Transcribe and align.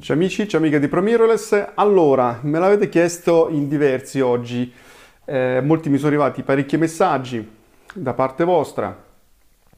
Ciao 0.00 0.16
amici, 0.16 0.48
ciao 0.48 0.58
amiche 0.58 0.80
di 0.80 0.88
ProMirrorless. 0.88 1.70
Allora, 1.76 2.40
me 2.42 2.58
l'avete 2.58 2.88
chiesto 2.88 3.46
in 3.48 3.68
diversi 3.68 4.20
oggi, 4.20 4.70
eh, 5.24 5.60
molti 5.62 5.88
mi 5.88 5.98
sono 5.98 6.08
arrivati 6.08 6.42
parecchi 6.42 6.76
messaggi 6.76 7.48
da 7.94 8.12
parte 8.12 8.42
vostra. 8.42 9.04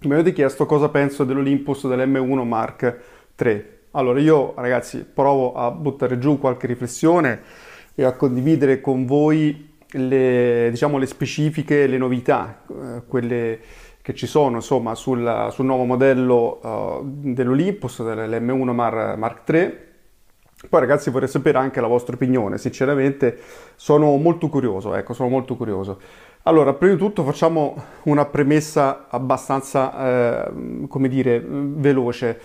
Mi 0.01 0.15
avete 0.15 0.33
chiesto 0.33 0.65
cosa 0.65 0.89
penso 0.89 1.25
dell'Olympus 1.25 1.87
dell'M1 1.87 2.47
Mark 2.47 3.01
III. 3.39 3.65
Allora, 3.91 4.19
io 4.19 4.55
ragazzi 4.57 5.05
provo 5.05 5.53
a 5.53 5.71
buttare 5.71 6.19
giù 6.19 6.39
qualche 6.39 6.67
riflessione 6.67 7.43
e 7.95 8.03
a 8.03 8.13
condividere 8.13 8.81
con 8.81 9.05
voi 9.05 9.75
le, 9.87 10.69
diciamo, 10.71 10.97
le 10.97 11.07
specifiche, 11.07 11.87
le 11.87 11.99
novità, 11.99 12.63
eh, 12.69 13.03
quelle 13.07 13.59
che 14.01 14.15
ci 14.15 14.27
sono 14.27 14.57
insomma 14.57 14.95
sul, 14.95 15.49
sul 15.51 15.67
nuovo 15.67 15.85
modello 15.85 16.61
uh, 16.63 17.01
dell'Olympus, 17.05 18.03
dell'M1 18.03 18.71
Mar, 18.71 19.17
Mark 19.19 19.47
III. 19.47 19.86
Poi 20.69 20.81
ragazzi 20.81 21.11
vorrei 21.11 21.29
sapere 21.29 21.59
anche 21.59 21.83
la 21.83 21.87
vostra 21.87 22.15
opinione, 22.15 22.57
sinceramente 22.57 23.39
sono 23.77 24.17
molto 24.17 24.49
curioso, 24.49 24.95
ecco, 24.95 25.13
sono 25.13 25.29
molto 25.29 25.55
curioso. 25.55 26.01
Allora, 26.45 26.73
prima 26.73 26.95
di 26.95 26.99
tutto 26.99 27.25
facciamo 27.25 27.77
una 28.05 28.25
premessa 28.25 29.07
abbastanza, 29.11 30.47
eh, 30.47 30.87
come 30.89 31.09
dire, 31.09 31.43
veloce. 31.45 32.41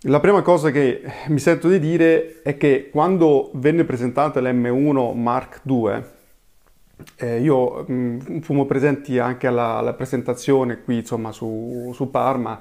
La 0.00 0.18
prima 0.18 0.42
cosa 0.42 0.70
che 0.70 1.02
mi 1.28 1.38
sento 1.38 1.68
di 1.68 1.78
dire 1.78 2.42
è 2.42 2.56
che 2.56 2.88
quando 2.90 3.50
venne 3.54 3.84
presentata 3.84 4.40
l'M1 4.40 5.14
Mark 5.14 5.60
II, 5.64 6.02
eh, 7.16 7.40
io 7.40 7.84
mh, 7.86 8.40
fummo 8.40 8.64
presenti 8.64 9.18
anche 9.18 9.46
alla, 9.46 9.76
alla, 9.76 9.92
presentazione 9.92 10.82
qui 10.82 10.96
insomma 10.96 11.30
su, 11.32 11.92
su 11.94 12.10
Parma 12.10 12.58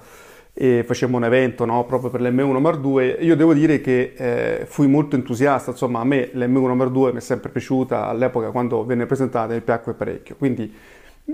e 0.58 0.86
facemmo 0.86 1.17
un 1.17 1.25
evento 1.25 1.66
no, 1.66 1.84
proprio 1.86 2.09
per 2.09 2.22
l'M1 2.22 2.59
Mark 2.59 2.84
II. 2.84 3.25
Io 3.25 3.36
devo 3.36 3.53
dire 3.53 3.81
che 3.81 4.14
eh, 4.16 4.66
fui 4.66 4.88
molto 4.88 5.17
entusiasta, 5.17 5.72
insomma 5.72 6.00
a 6.00 6.06
me 6.06 6.30
l'M1 6.34 6.73
Mark 6.73 6.95
II 6.95 7.11
mi 7.11 7.17
è 7.17 7.20
sempre 7.20 7.50
piaciuta 7.50 8.08
all'epoca 8.08 8.52
quando 8.52 8.86
venne 8.86 9.06
presentata, 9.06 9.53
mi 9.53 9.59
piacque 9.59 9.94
parecchio. 9.94 10.36
Quindi 10.38 10.73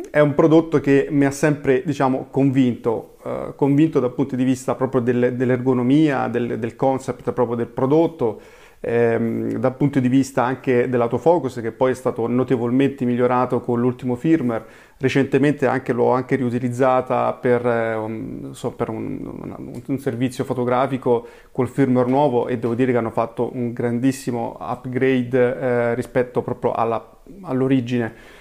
è 0.09 0.19
un 0.19 0.33
prodotto 0.33 0.79
che 0.79 1.07
mi 1.11 1.25
ha 1.25 1.31
sempre 1.31 1.83
diciamo, 1.85 2.27
convinto, 2.31 3.17
eh, 3.23 3.53
convinto 3.55 3.99
dal 3.99 4.13
punto 4.13 4.35
di 4.35 4.43
vista 4.43 4.73
proprio 4.73 5.01
del, 5.01 5.35
dell'ergonomia, 5.35 6.27
del, 6.27 6.57
del, 6.57 6.75
concept 6.75 7.31
proprio 7.31 7.57
del 7.57 7.67
prodotto, 7.67 8.41
ehm, 8.81 9.53
dal 9.53 9.75
punto 9.75 9.99
di 9.99 10.09
vista 10.09 10.43
anche 10.43 10.89
dell'autofocus 10.89 11.61
che 11.61 11.71
poi 11.71 11.91
è 11.91 11.93
stato 11.93 12.27
notevolmente 12.27 13.05
migliorato 13.05 13.61
con 13.61 13.79
l'ultimo 13.79 14.15
firmware. 14.15 14.89
Recentemente 14.97 15.65
anche, 15.65 15.93
l'ho 15.93 16.11
anche 16.11 16.35
riutilizzata 16.35 17.33
per, 17.33 17.65
eh, 17.65 17.95
un, 17.95 18.49
so, 18.53 18.71
per 18.71 18.89
un, 18.89 19.19
un, 19.23 19.81
un, 19.85 19.97
servizio 19.97 20.43
fotografico 20.43 21.27
col 21.51 21.69
firmware 21.69 22.09
nuovo 22.09 22.47
e 22.47 22.59
devo 22.59 22.75
dire 22.75 22.91
che 22.91 22.97
hanno 22.97 23.09
fatto 23.09 23.49
un 23.53 23.73
grandissimo 23.73 24.57
upgrade 24.59 25.57
eh, 25.59 25.95
rispetto 25.95 26.43
proprio 26.43 26.73
alla, 26.73 27.03
all'origine 27.43 28.39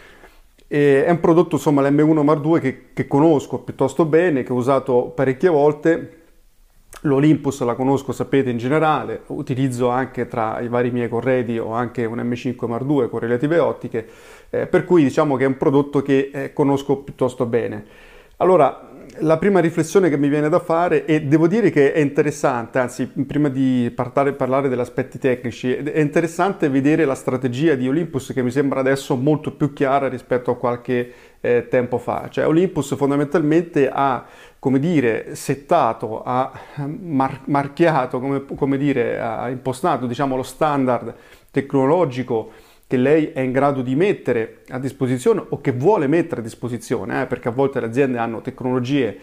e 0.72 1.05
è 1.05 1.11
un 1.11 1.19
prodotto, 1.19 1.57
insomma, 1.57 1.83
l'M1 1.83 2.22
Mark 2.22 2.45
II 2.45 2.61
che, 2.61 2.83
che 2.93 3.09
conosco 3.09 3.59
piuttosto 3.59 4.05
bene, 4.05 4.45
che 4.45 4.53
ho 4.53 4.55
usato 4.55 5.07
parecchie 5.07 5.49
volte. 5.49 6.20
L'Olympus 7.03 7.62
la 7.62 7.75
conosco, 7.75 8.12
sapete, 8.12 8.51
in 8.51 8.59
generale, 8.59 9.23
utilizzo 9.28 9.89
anche 9.89 10.27
tra 10.27 10.61
i 10.61 10.69
vari 10.69 10.91
miei 10.91 11.09
corredi, 11.09 11.59
ho 11.59 11.73
anche 11.73 12.05
un 12.05 12.19
M5 12.19 12.67
Mark 12.67 12.84
II 12.87 13.09
con 13.09 13.19
relative 13.21 13.59
ottiche, 13.59 14.06
eh, 14.51 14.67
per 14.67 14.84
cui 14.84 15.03
diciamo 15.03 15.37
che 15.37 15.45
è 15.45 15.47
un 15.47 15.56
prodotto 15.56 16.03
che 16.03 16.31
eh, 16.33 16.53
conosco 16.53 16.99
piuttosto 16.99 17.47
bene. 17.47 17.84
Allora, 18.37 18.91
la 19.19 19.39
prima 19.39 19.61
riflessione 19.61 20.09
che 20.09 20.17
mi 20.17 20.28
viene 20.28 20.49
da 20.49 20.61
fare, 20.61 21.05
e 21.05 21.23
devo 21.23 21.47
dire 21.49 21.71
che 21.71 21.93
è 21.93 22.01
interessante, 22.01 22.78
anzi 22.78 23.07
prima 23.07 23.49
di 23.49 23.91
parlare, 23.95 24.33
parlare 24.33 24.69
degli 24.69 24.78
aspetti 24.78 25.19
tecnici, 25.19 25.72
è 25.75 26.01
interessante 26.01 26.69
vedere 26.69 27.05
la 27.05 27.15
strategia 27.15 27.75
di 27.75 27.89
Olympus 27.89 28.33
che 28.33 28.43
mi 28.43 28.51
sembra 28.51 28.81
adesso 28.81 29.17
molto 29.17 29.53
più 29.53 29.72
chiara 29.72 30.09
rispetto 30.09 30.51
a 30.51 30.57
qualche 30.57 31.12
eh, 31.41 31.69
tempo 31.69 31.99
fa. 31.99 32.28
Cioè 32.28 32.47
Olympus 32.47 32.95
fondamentalmente 32.95 33.89
ha, 33.89 34.25
come 34.59 34.78
dire, 34.78 35.34
settato, 35.34 36.23
ha 36.23 36.53
mar- 37.01 37.43
marchiato, 37.47 38.21
come, 38.21 38.45
come 38.45 38.77
dire, 38.77 39.21
ha 39.21 39.49
impostato 39.49 40.06
diciamo, 40.06 40.37
lo 40.37 40.43
standard 40.43 41.15
tecnologico 41.51 42.51
che 42.87 42.97
lei 42.97 43.31
è 43.33 43.41
in 43.41 43.53
grado 43.53 43.83
di 43.83 43.95
mettere 43.95 44.62
a 44.71 44.78
disposizione 44.81 45.45
o 45.49 45.61
che 45.61 45.71
vuole 45.71 46.09
mettere 46.09 46.41
a 46.41 46.45
disposizione, 46.45 47.23
eh, 47.23 47.27
perché 47.27 47.47
a 47.47 47.53
volte 47.53 47.78
le 47.78 47.87
aziende 47.87 48.19
hanno 48.19 48.41
tecnologie 48.41 49.17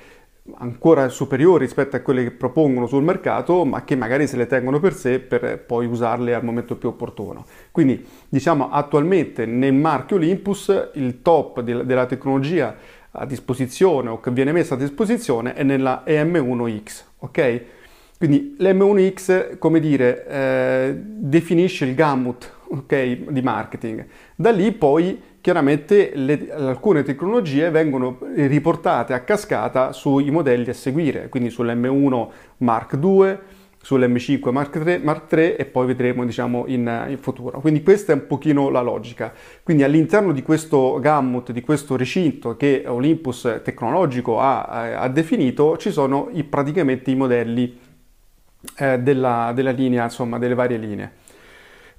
ancora 0.55 1.09
superiori 1.09 1.65
rispetto 1.65 1.95
a 1.95 1.99
quelle 1.99 2.23
che 2.23 2.31
propongono 2.31 2.87
sul 2.87 3.03
mercato, 3.03 3.65
ma 3.65 3.83
che 3.83 3.95
magari 3.95 4.27
se 4.27 4.37
le 4.37 4.47
tengono 4.47 4.79
per 4.79 4.93
sé 4.93 5.19
per 5.19 5.59
poi 5.59 5.85
usarle 5.85 6.33
al 6.33 6.43
momento 6.43 6.75
più 6.75 6.89
opportuno. 6.89 7.45
Quindi 7.71 8.05
diciamo 8.27 8.69
attualmente 8.69 9.45
nel 9.45 9.73
marchio 9.73 10.17
Olympus 10.17 10.89
il 10.93 11.21
top 11.21 11.61
della 11.61 12.05
tecnologia 12.05 12.75
a 13.11 13.25
disposizione 13.25 14.09
o 14.09 14.19
che 14.19 14.31
viene 14.31 14.51
messa 14.51 14.75
a 14.75 14.77
disposizione 14.77 15.53
è 15.53 15.63
nella 15.63 16.03
EM1X, 16.05 17.03
ok? 17.19 17.61
Quindi 18.17 18.55
l'M1X, 18.59 19.57
come 19.59 19.79
dire, 19.79 20.25
eh, 20.27 20.95
definisce 20.95 21.85
il 21.85 21.93
gamut 21.93 22.51
okay, 22.69 23.25
di 23.29 23.41
marketing. 23.41 24.05
Da 24.35 24.51
lì 24.51 24.71
poi 24.71 25.21
chiaramente 25.41 26.11
le, 26.13 26.51
alcune 26.51 27.03
tecnologie 27.03 27.69
vengono 27.69 28.19
riportate 28.35 29.13
a 29.13 29.21
cascata 29.21 29.93
sui 29.93 30.29
modelli 30.29 30.69
a 30.69 30.73
seguire, 30.73 31.29
quindi 31.29 31.49
sull'M1 31.49 32.27
Mark 32.57 32.97
II, 33.01 33.37
sull'M5 33.81 34.51
Mark 34.51 34.75
III, 34.75 34.99
Mark 35.01 35.31
III 35.31 35.55
e 35.55 35.65
poi 35.65 35.85
vedremo 35.87 36.25
diciamo, 36.25 36.65
in, 36.67 37.05
in, 37.07 37.17
futuro. 37.17 37.61
Quindi 37.61 37.83
questa 37.83 38.11
è 38.11 38.15
un 38.15 38.27
pochino 38.27 38.69
la 38.69 38.81
logica. 38.81 39.31
Quindi 39.63 39.83
all'interno 39.83 40.33
di 40.33 40.41
questo 40.41 40.99
gamut, 40.99 41.51
di 41.51 41.61
questo 41.61 41.95
recinto 41.95 42.57
che 42.57 42.83
Olympus 42.85 43.61
tecnologico 43.63 44.41
ha, 44.41 44.99
ha 44.99 45.07
definito, 45.07 45.77
ci 45.77 45.91
sono 45.91 46.29
i, 46.33 46.43
praticamente 46.43 47.11
i 47.11 47.15
modelli 47.15 47.79
eh, 48.77 48.99
della, 48.99 49.51
della 49.55 49.71
linea, 49.71 50.03
insomma, 50.03 50.37
delle 50.37 50.55
varie 50.55 50.77
linee. 50.77 51.11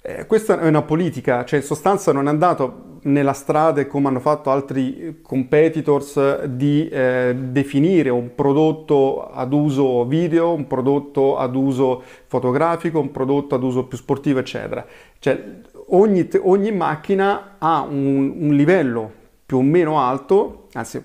Eh, 0.03 0.27
questa 0.27 0.61
è 0.61 0.67
una 0.69 0.83
politica, 0.83 1.45
cioè 1.45 1.61
in 1.61 1.65
sostanza 1.65 2.13
non 2.13 2.27
è 2.27 2.31
andato 2.31 2.98
nella 3.03 3.33
strada 3.33 3.87
come 3.87 4.09
hanno 4.09 4.21
fatto 4.21 4.51
altri 4.51 5.19
competitors 5.23 6.45
di 6.45 6.89
eh, 6.89 7.35
definire 7.37 8.11
un 8.11 8.35
prodotto 8.35 9.31
ad 9.31 9.53
uso 9.53 10.05
video, 10.05 10.53
un 10.53 10.67
prodotto 10.67 11.37
ad 11.39 11.55
uso 11.55 12.03
fotografico, 12.27 13.01
un 13.01 13.11
prodotto 13.11 13.55
ad 13.55 13.63
uso 13.63 13.85
più 13.85 13.97
sportivo, 13.97 14.39
eccetera. 14.41 14.85
Cioè 15.19 15.43
ogni, 15.89 16.29
ogni 16.41 16.73
macchina 16.73 17.57
ha 17.59 17.83
un, 17.83 18.35
un, 18.39 18.55
livello 18.55 19.13
più 19.47 19.59
o 19.59 19.63
meno 19.63 20.01
alto, 20.01 20.67
anzi 20.73 21.03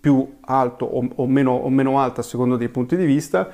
più 0.00 0.36
alto 0.40 0.84
o, 0.84 1.08
o, 1.16 1.26
meno, 1.26 1.52
o 1.52 1.68
meno 1.68 1.98
alto 1.98 2.20
a 2.20 2.24
seconda 2.24 2.56
dei 2.56 2.68
punti 2.68 2.96
di 2.96 3.04
vista, 3.04 3.50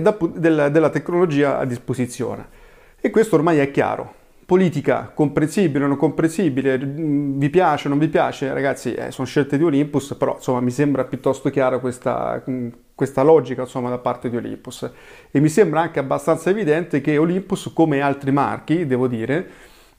da, 0.00 0.16
della, 0.34 0.68
della 0.68 0.90
tecnologia 0.90 1.58
a 1.58 1.64
disposizione. 1.64 2.60
E 3.00 3.10
questo 3.10 3.36
ormai 3.36 3.58
è 3.58 3.70
chiaro. 3.70 4.20
Politica 4.52 5.10
comprensibile 5.14 5.84
o 5.84 5.86
non 5.86 5.96
comprensibile, 5.96 6.78
mm, 6.78 7.38
vi 7.38 7.48
piace 7.48 7.86
o 7.86 7.88
non 7.88 7.98
vi 7.98 8.08
piace, 8.08 8.52
ragazzi, 8.52 8.92
eh, 8.92 9.10
sono 9.10 9.26
scelte 9.26 9.56
di 9.56 9.64
Olympus, 9.64 10.14
però 10.18 10.34
insomma 10.34 10.60
mi 10.60 10.70
sembra 10.70 11.04
piuttosto 11.04 11.48
chiara 11.48 11.78
questa, 11.78 12.44
mm, 12.50 12.68
questa 12.94 13.22
logica 13.22 13.62
insomma, 13.62 13.88
da 13.88 13.96
parte 13.96 14.28
di 14.28 14.36
Olympus. 14.36 14.90
E 15.30 15.40
mi 15.40 15.48
sembra 15.48 15.80
anche 15.80 16.00
abbastanza 16.00 16.50
evidente 16.50 17.00
che 17.00 17.16
Olympus, 17.16 17.70
come 17.72 18.02
altri 18.02 18.30
marchi, 18.30 18.84
devo 18.84 19.08
dire, 19.08 19.48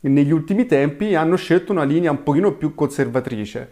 negli 0.02 0.32
ultimi 0.32 0.68
tempi 0.68 1.16
hanno 1.16 1.36
scelto 1.36 1.72
una 1.72 1.84
linea 1.84 2.12
un 2.12 2.22
pochino 2.22 2.54
più 2.54 2.76
conservatrice 2.76 3.70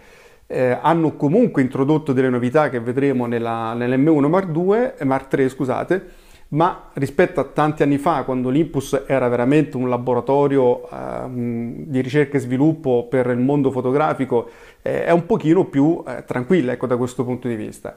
eh, 0.47 0.79
hanno 0.81 1.15
comunque 1.15 1.61
introdotto 1.61 2.11
delle 2.11 2.29
novità 2.29 2.69
che 2.69 2.79
vedremo 2.79 3.27
nella, 3.27 3.73
nell'M1 3.73 4.27
Mark 4.27 4.49
II, 4.55 4.93
eh, 4.97 5.05
Mark 5.05 5.31
III, 5.31 5.47
scusate, 5.47 6.05
ma 6.51 6.89
rispetto 6.93 7.39
a 7.39 7.45
tanti 7.45 7.83
anni 7.83 7.97
fa, 7.97 8.23
quando 8.23 8.49
l'Impus 8.49 9.03
era 9.07 9.27
veramente 9.27 9.77
un 9.77 9.87
laboratorio 9.87 10.89
eh, 10.89 11.27
di 11.29 12.01
ricerca 12.01 12.37
e 12.37 12.41
sviluppo 12.41 13.07
per 13.09 13.27
il 13.27 13.37
mondo 13.37 13.71
fotografico, 13.71 14.49
eh, 14.81 15.05
è 15.05 15.11
un 15.11 15.25
pochino 15.25 15.65
più 15.65 16.03
eh, 16.05 16.23
tranquilla 16.25 16.73
ecco, 16.73 16.87
da 16.87 16.97
questo 16.97 17.23
punto 17.23 17.47
di 17.47 17.55
vista. 17.55 17.95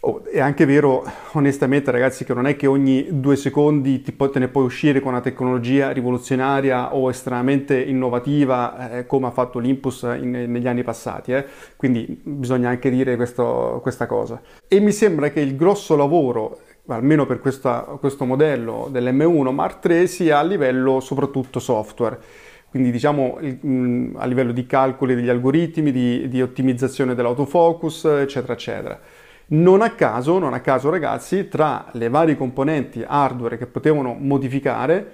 Oh, 0.00 0.24
è 0.24 0.40
anche 0.40 0.66
vero, 0.66 1.04
onestamente, 1.32 1.90
ragazzi, 1.90 2.24
che 2.24 2.34
non 2.34 2.46
è 2.46 2.54
che 2.54 2.66
ogni 2.66 3.06
due 3.10 3.34
secondi 3.34 3.98
po- 4.16 4.30
te 4.30 4.38
ne 4.38 4.48
puoi 4.48 4.64
uscire 4.64 5.00
con 5.00 5.12
una 5.12 5.20
tecnologia 5.20 5.90
rivoluzionaria 5.90 6.94
o 6.94 7.08
estremamente 7.10 7.80
innovativa 7.80 8.90
eh, 8.90 9.06
come 9.06 9.28
ha 9.28 9.30
fatto 9.30 9.58
l'Impus 9.58 10.02
in, 10.02 10.30
negli 10.30 10.68
anni 10.68 10.82
passati. 10.82 11.32
Eh? 11.32 11.44
Quindi 11.76 12.20
bisogna 12.22 12.68
anche 12.68 12.90
dire 12.90 13.16
questo, 13.16 13.78
questa 13.82 14.06
cosa. 14.06 14.40
E 14.68 14.80
mi 14.80 14.92
sembra 14.92 15.30
che 15.30 15.40
il 15.40 15.56
grosso 15.56 15.96
lavoro 15.96 16.58
almeno 16.88 17.26
per 17.26 17.40
questa, 17.40 17.80
questo 17.98 18.24
modello 18.24 18.88
dell'M1 18.90 19.52
Mark 19.52 19.84
III 19.84 20.06
sia 20.06 20.38
a 20.38 20.42
livello 20.42 21.00
soprattutto 21.00 21.58
software 21.58 22.18
quindi 22.76 22.90
diciamo 22.90 23.38
a 24.16 24.26
livello 24.26 24.52
di 24.52 24.66
calcoli 24.66 25.14
degli 25.14 25.30
algoritmi, 25.30 25.90
di, 25.92 26.28
di 26.28 26.42
ottimizzazione 26.42 27.14
dell'autofocus, 27.14 28.04
eccetera, 28.04 28.52
eccetera. 28.52 29.00
Non 29.48 29.80
a 29.80 29.92
caso, 29.92 30.38
non 30.38 30.52
a 30.52 30.60
caso 30.60 30.90
ragazzi, 30.90 31.48
tra 31.48 31.86
le 31.92 32.10
varie 32.10 32.36
componenti 32.36 33.02
hardware 33.06 33.56
che 33.56 33.66
potevano 33.66 34.14
modificare, 34.18 35.12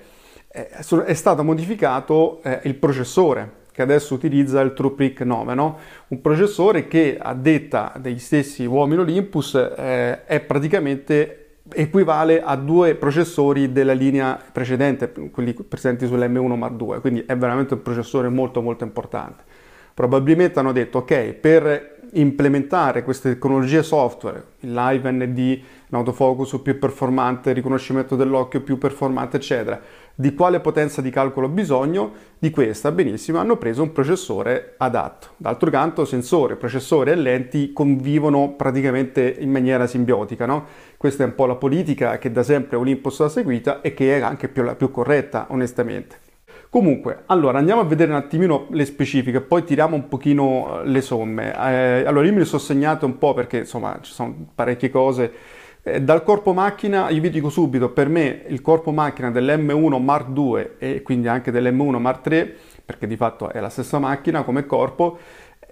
eh, 0.48 0.70
è 0.70 1.14
stato 1.14 1.44
modificato 1.44 2.40
eh, 2.42 2.60
il 2.64 2.74
processore 2.74 3.60
che 3.70 3.82
adesso 3.82 4.14
utilizza 4.14 4.60
il 4.60 4.72
TruePic 4.72 5.20
9, 5.20 5.54
no? 5.54 5.78
un 6.08 6.20
processore 6.20 6.88
che 6.88 7.16
a 7.18 7.32
detta 7.32 7.92
degli 7.96 8.18
stessi 8.18 8.66
uomini 8.66 9.00
Olympus 9.00 9.54
eh, 9.54 10.24
è 10.24 10.40
praticamente 10.40 11.41
equivale 11.74 12.42
a 12.42 12.56
due 12.56 12.94
processori 12.94 13.72
della 13.72 13.92
linea 13.92 14.38
precedente, 14.52 15.12
quelli 15.30 15.54
presenti 15.54 16.06
sull'M1 16.06 16.56
Mark 16.56 16.80
II, 16.80 17.00
quindi 17.00 17.24
è 17.26 17.36
veramente 17.36 17.74
un 17.74 17.82
processore 17.82 18.28
molto 18.28 18.62
molto 18.62 18.84
importante. 18.84 19.42
Probabilmente 19.94 20.58
hanno 20.58 20.72
detto 20.72 20.98
ok, 20.98 21.32
per 21.34 22.00
implementare 22.12 23.04
queste 23.04 23.30
tecnologie 23.30 23.82
software, 23.82 24.44
il 24.60 24.72
live 24.72 25.10
ND, 25.10 25.60
un 25.88 25.98
autofocus 25.98 26.58
più 26.62 26.78
performante, 26.78 27.50
il 27.50 27.56
riconoscimento 27.56 28.16
dell'occhio 28.16 28.60
più 28.62 28.78
performante, 28.78 29.36
eccetera, 29.36 29.80
di 30.14 30.34
quale 30.34 30.60
potenza 30.60 31.00
di 31.00 31.10
calcolo 31.10 31.46
ho 31.46 31.50
bisogno? 31.50 32.12
Di 32.38 32.50
questa, 32.50 32.90
benissimo, 32.92 33.38
hanno 33.38 33.56
preso 33.56 33.82
un 33.82 33.92
processore 33.92 34.74
adatto. 34.78 35.28
D'altro 35.36 35.70
canto, 35.70 36.04
sensore, 36.04 36.56
processore 36.56 37.12
e 37.12 37.16
lenti 37.16 37.72
convivono 37.72 38.54
praticamente 38.56 39.36
in 39.38 39.50
maniera 39.50 39.86
simbiotica, 39.86 40.46
no? 40.46 40.66
Questa 40.96 41.22
è 41.22 41.26
un 41.26 41.34
po' 41.34 41.46
la 41.46 41.56
politica 41.56 42.18
che 42.18 42.30
da 42.30 42.42
sempre 42.42 42.76
Olympus 42.76 43.20
ha 43.20 43.28
seguita 43.28 43.80
e 43.80 43.94
che 43.94 44.16
è 44.16 44.20
anche 44.20 44.48
più, 44.48 44.62
la 44.62 44.74
più 44.74 44.90
corretta, 44.90 45.46
onestamente. 45.50 46.30
Comunque, 46.72 47.24
allora 47.26 47.58
andiamo 47.58 47.82
a 47.82 47.84
vedere 47.84 48.12
un 48.12 48.16
attimino 48.16 48.66
le 48.70 48.86
specifiche, 48.86 49.42
poi 49.42 49.62
tiriamo 49.62 49.94
un 49.94 50.08
pochino 50.08 50.80
eh, 50.80 50.88
le 50.88 51.02
somme. 51.02 51.52
Eh, 51.52 52.04
allora 52.06 52.24
io 52.24 52.32
me 52.32 52.38
le 52.38 52.44
sono 52.46 52.62
segnate 52.62 53.04
un 53.04 53.18
po' 53.18 53.34
perché 53.34 53.58
insomma 53.58 53.98
ci 54.00 54.10
sono 54.10 54.34
parecchie 54.54 54.88
cose. 54.88 55.32
Eh, 55.84 56.00
dal 56.00 56.22
corpo 56.22 56.52
macchina, 56.52 57.10
io 57.10 57.20
vi 57.20 57.28
dico 57.28 57.50
subito, 57.50 57.90
per 57.90 58.08
me 58.08 58.42
il 58.46 58.60
corpo 58.60 58.92
macchina 58.92 59.32
dell'M1 59.32 60.00
Mark 60.00 60.28
II 60.36 60.68
e 60.78 61.02
quindi 61.02 61.26
anche 61.26 61.50
dell'M1 61.50 61.98
Mark 61.98 62.24
III, 62.24 62.54
perché 62.84 63.08
di 63.08 63.16
fatto 63.16 63.50
è 63.50 63.58
la 63.58 63.68
stessa 63.68 63.98
macchina 63.98 64.44
come 64.44 64.64
corpo, 64.64 65.18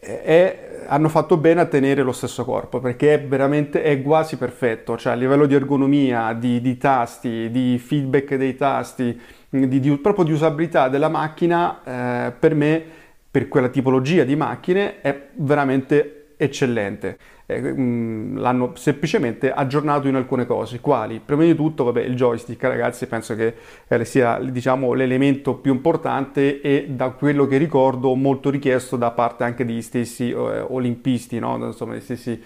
eh, 0.00 0.22
è, 0.22 0.58
hanno 0.88 1.08
fatto 1.08 1.36
bene 1.36 1.60
a 1.60 1.66
tenere 1.66 2.02
lo 2.02 2.10
stesso 2.10 2.44
corpo 2.44 2.80
perché 2.80 3.14
è 3.14 3.22
veramente 3.22 3.84
è 3.84 4.02
quasi 4.02 4.36
perfetto, 4.36 4.96
cioè 4.96 5.12
a 5.12 5.16
livello 5.16 5.46
di 5.46 5.54
ergonomia, 5.54 6.32
di, 6.32 6.60
di 6.60 6.76
tasti, 6.76 7.48
di 7.52 7.78
feedback 7.78 8.34
dei 8.34 8.56
tasti, 8.56 9.20
di, 9.48 9.78
di, 9.78 9.96
proprio 9.98 10.24
di 10.24 10.32
usabilità 10.32 10.88
della 10.88 11.08
macchina, 11.08 12.26
eh, 12.26 12.32
per 12.32 12.56
me, 12.56 12.82
per 13.30 13.46
quella 13.46 13.68
tipologia 13.68 14.24
di 14.24 14.34
macchine, 14.34 15.00
è 15.02 15.28
veramente 15.34 16.34
eccellente. 16.36 17.16
Eh, 17.50 17.60
mm, 17.60 18.38
l'hanno 18.38 18.72
semplicemente 18.76 19.50
aggiornato 19.50 20.06
in 20.06 20.14
alcune 20.14 20.46
cose, 20.46 20.80
quali? 20.80 21.20
Prima 21.24 21.42
di 21.42 21.54
tutto, 21.54 21.84
vabbè, 21.84 22.02
il 22.02 22.14
joystick, 22.14 22.62
ragazzi, 22.62 23.06
penso 23.06 23.34
che 23.34 23.54
eh, 23.88 24.04
sia 24.04 24.38
diciamo, 24.38 24.92
l'elemento 24.92 25.54
più 25.54 25.72
importante 25.72 26.60
e 26.60 26.86
da 26.88 27.10
quello 27.10 27.46
che 27.46 27.56
ricordo 27.56 28.14
molto 28.14 28.50
richiesto 28.50 28.96
da 28.96 29.10
parte 29.10 29.44
anche 29.44 29.64
degli 29.64 29.82
stessi 29.82 30.30
eh, 30.30 30.34
olimpisti, 30.34 31.38
no? 31.40 31.56
Insomma, 31.66 31.94
degli 31.94 32.02
stessi 32.02 32.40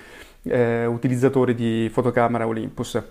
eh, 0.44 0.86
utilizzatori 0.86 1.54
di 1.54 1.90
fotocamera 1.92 2.46
Olympus. 2.46 3.02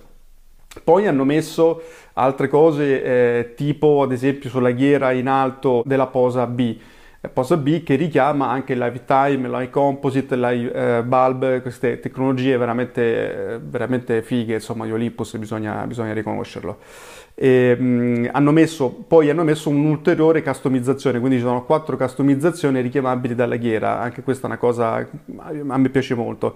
Poi 0.84 1.06
hanno 1.06 1.24
messo 1.24 1.84
altre 2.14 2.48
cose 2.48 3.04
eh, 3.04 3.54
tipo 3.56 4.02
ad 4.02 4.12
esempio 4.12 4.50
sulla 4.50 4.72
ghiera 4.72 5.12
in 5.12 5.28
alto 5.28 5.84
della 5.86 6.08
posa 6.08 6.48
B, 6.48 6.76
posa 7.30 7.56
B 7.56 7.84
che 7.84 7.96
richiama 7.96 8.50
anche 8.50 8.76
lifetime, 8.76 9.48
l'eye 9.48 9.70
composite, 9.70 10.36
l'eye 10.36 10.72
eh, 10.72 11.04
bulb, 11.04 11.62
queste 11.62 12.00
tecnologie 12.00 12.58
veramente, 12.58 13.62
veramente 13.64 14.22
fighe, 14.22 14.56
insomma 14.56 14.86
di 14.86 14.92
Olympus 14.92 15.38
bisogna, 15.38 15.88
bisogna 15.88 16.14
riconoscerlo. 16.14 16.80
E, 17.36 17.76
mh, 17.76 17.84
mm, 17.84 18.26
hanno 18.32 18.52
messo, 18.52 18.92
poi 18.92 19.30
hanno 19.30 19.44
messo 19.44 19.70
un'ulteriore 19.70 20.44
customizzazione, 20.44 21.20
quindi 21.20 21.38
ci 21.38 21.44
sono 21.44 21.64
quattro 21.66 21.98
customizzazioni 21.98 22.80
richiamabili 22.82 23.34
dalla 23.34 23.56
ghiera, 23.56 24.00
anche 24.00 24.22
questa 24.22 24.44
è 24.44 24.46
una 24.48 24.58
cosa 24.58 24.96
a 24.98 25.78
me 25.78 25.90
piace 25.90 26.14
molto. 26.14 26.56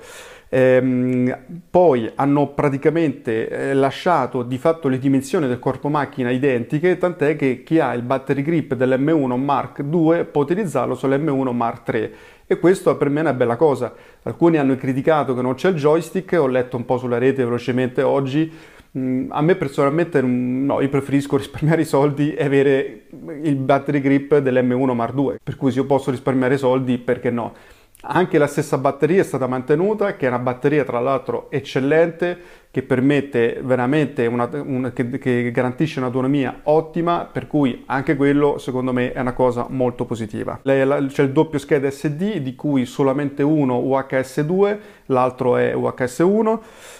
Ehm, 0.49 1.35
poi 1.69 2.09
hanno 2.15 2.47
praticamente 2.47 3.49
eh, 3.49 3.73
lasciato 3.73 4.43
di 4.43 4.57
fatto 4.57 4.87
le 4.87 4.97
dimensioni 4.97 5.47
del 5.47 5.59
corpo 5.59 5.89
macchina 5.89 6.29
identiche, 6.29 6.97
tant'è 6.97 7.35
che 7.35 7.63
chi 7.63 7.79
ha 7.79 7.93
il 7.93 8.03
battery 8.03 8.41
grip 8.43 8.75
dell'M1 8.75 9.35
Mark 9.35 9.79
II 9.79 10.25
può 10.31 10.45
utilizzarlo 10.57 10.95
sull'M1 10.95 11.51
Mark 11.55 11.93
III 11.93 12.11
e 12.47 12.59
questo 12.59 12.97
per 12.97 13.09
me 13.09 13.19
è 13.19 13.21
una 13.21 13.33
bella 13.33 13.55
cosa. 13.55 13.93
Alcuni 14.23 14.57
hanno 14.57 14.75
criticato 14.75 15.35
che 15.35 15.41
non 15.41 15.53
c'è 15.53 15.69
il 15.69 15.75
joystick, 15.75 16.37
ho 16.39 16.47
letto 16.47 16.77
un 16.77 16.85
po' 16.85 16.97
sulla 16.97 17.17
rete 17.17 17.43
velocemente 17.43 18.01
oggi, 18.01 18.51
mm, 18.97 19.31
a 19.31 19.41
me 19.41 19.55
personalmente 19.55 20.21
no, 20.21 20.81
io 20.81 20.89
preferisco 20.89 21.37
risparmiare 21.37 21.81
i 21.81 21.85
soldi 21.85 22.33
e 22.33 22.43
avere 22.43 23.03
il 23.43 23.55
battery 23.55 24.01
grip 24.01 24.37
dell'M1 24.37 24.93
Mark 24.93 25.13
II, 25.15 25.35
per 25.43 25.55
cui 25.55 25.71
se 25.71 25.79
io 25.79 25.85
posso 25.85 26.09
risparmiare 26.09 26.57
soldi 26.57 26.97
perché 26.97 27.29
no? 27.29 27.53
Anche 27.99 28.37
la 28.37 28.45
stessa 28.45 28.77
batteria 28.77 29.21
è 29.21 29.25
stata 29.25 29.47
mantenuta, 29.47 30.15
che 30.15 30.27
è 30.27 30.29
una 30.29 30.37
batteria 30.37 30.83
tra 30.83 30.99
l'altro 30.99 31.49
eccellente, 31.49 32.37
che 32.69 32.83
permette 32.83 33.59
veramente 33.63 34.27
una, 34.27 34.47
una, 34.63 34.91
che, 34.91 35.17
che 35.17 35.49
garantisce 35.51 35.97
un'autonomia 35.97 36.59
ottima, 36.63 37.27
per 37.31 37.47
cui 37.47 37.83
anche 37.87 38.15
quello 38.15 38.59
secondo 38.59 38.93
me 38.93 39.13
è 39.13 39.19
una 39.19 39.33
cosa 39.33 39.65
molto 39.69 40.05
positiva. 40.05 40.59
C'è 40.63 41.23
il 41.23 41.31
doppio 41.31 41.57
scheda 41.57 41.89
SD, 41.89 42.37
di 42.37 42.53
cui 42.53 42.85
solamente 42.85 43.41
uno 43.41 43.79
UHS2, 43.79 44.77
l'altro 45.07 45.57
è 45.57 45.73
UHS1. 45.73 46.59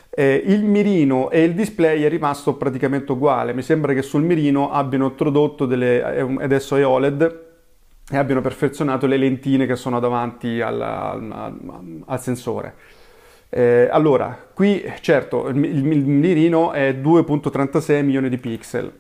Eh, 0.10 0.44
il 0.48 0.64
mirino 0.66 1.30
e 1.30 1.44
il 1.44 1.54
display 1.54 2.02
è 2.02 2.10
rimasto 2.10 2.56
praticamente 2.56 3.12
uguale. 3.12 3.54
Mi 3.54 3.62
sembra 3.62 3.94
che 3.94 4.02
sul 4.02 4.24
mirino 4.24 4.72
abbiano 4.72 5.06
introdotto 5.06 5.68
delle, 5.68 6.02
adesso 6.40 6.76
è 6.76 6.84
OLED, 6.84 7.46
e 8.10 8.18
abbiano 8.18 8.42
perfezionato 8.42 9.06
le 9.06 9.18
lentine 9.18 9.66
che 9.66 9.76
sono 9.76 10.00
davanti 10.00 10.62
al, 10.62 10.82
al, 10.82 12.02
al 12.06 12.22
sensore. 12.22 12.76
Eh, 13.50 13.88
allora, 13.92 14.48
qui 14.54 14.84
certo 15.02 15.48
il, 15.48 15.64
il, 15.64 16.06
mirino 16.06 16.72
è 16.72 16.94
2.36 16.94 18.04
milioni 18.04 18.30
di 18.30 18.38
pixel. 18.38 18.92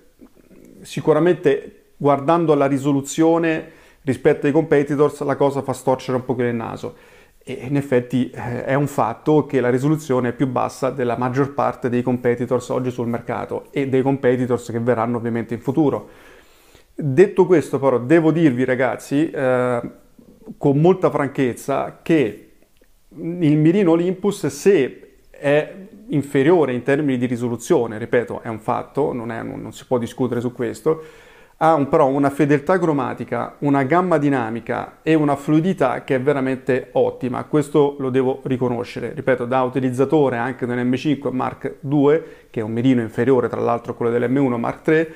Sicuramente 0.82 1.92
guardando 1.98 2.54
la 2.54 2.68
risoluzione 2.68 3.72
rispetto 4.04 4.46
ai 4.46 4.54
competitors 4.54 5.22
la 5.24 5.36
cosa 5.36 5.62
fa 5.62 5.74
storcere 5.74 6.18
un 6.18 6.26
pochino 6.26 6.48
il 6.48 6.56
naso. 6.56 6.96
E 7.44 7.60
in 7.62 7.78
effetti 7.78 8.30
eh, 8.30 8.66
è 8.66 8.74
un 8.74 8.88
fatto 8.88 9.46
che 9.46 9.62
la 9.62 9.70
risoluzione 9.70 10.30
è 10.30 10.34
più 10.34 10.48
bassa 10.48 10.90
della 10.90 11.18
maggior 11.18 11.54
parte 11.54 11.90
dei 11.90 12.02
competitors 12.02 12.70
oggi 12.70 12.92
sul 12.92 13.08
mercato 13.08 13.68
e 13.72 13.88
dei 13.88 14.02
competitors 14.02 14.70
che 14.70 14.80
verranno 14.80 15.18
ovviamente 15.18 15.54
in 15.54 15.62
futuro. 15.62 16.10
Detto 17.00 17.46
questo 17.46 17.78
però 17.78 18.00
devo 18.00 18.32
dirvi 18.32 18.64
ragazzi 18.64 19.30
eh, 19.30 19.82
con 20.58 20.78
molta 20.82 21.12
franchezza 21.12 22.00
che 22.02 22.54
il 23.10 23.58
mirino 23.58 23.92
Olympus 23.92 24.48
se 24.48 25.20
è 25.30 25.76
inferiore 26.08 26.74
in 26.74 26.82
termini 26.82 27.20
di 27.20 27.28
risoluzione, 27.28 28.00
ripeto 28.00 28.42
è 28.42 28.48
un 28.48 28.58
fatto, 28.58 29.14
non, 29.14 29.32
è, 29.32 29.44
non 29.44 29.72
si 29.74 29.86
può 29.86 30.00
discutere 30.00 30.42
su 30.42 30.52
questo, 30.54 31.04
ha 31.58 31.76
un, 31.76 31.88
però 31.88 32.08
una 32.08 32.32
fedeltà 32.32 32.80
cromatica, 32.80 33.58
una 33.60 33.84
gamma 33.84 34.18
dinamica 34.18 34.98
e 35.04 35.14
una 35.14 35.36
fluidità 35.36 36.04
che 36.04 36.16
è 36.16 36.22
veramente 36.22 36.90
ottima, 36.94 37.44
questo 37.44 37.96
lo 38.00 38.10
devo 38.10 38.42
riconoscere, 38.46 39.14
ripeto 39.14 39.46
da 39.46 39.62
utilizzatore 39.62 40.38
anche 40.38 40.66
dell'M5 40.66 41.32
Mark 41.32 41.76
II, 41.88 42.22
che 42.50 42.60
è 42.60 42.64
un 42.64 42.72
mirino 42.72 43.02
inferiore 43.02 43.50
tra 43.50 43.62
l'altro 43.62 43.92
a 43.92 43.96
quello 43.96 44.12
dell'M1 44.18 44.58
Mark 44.58 44.88
III, 44.88 45.08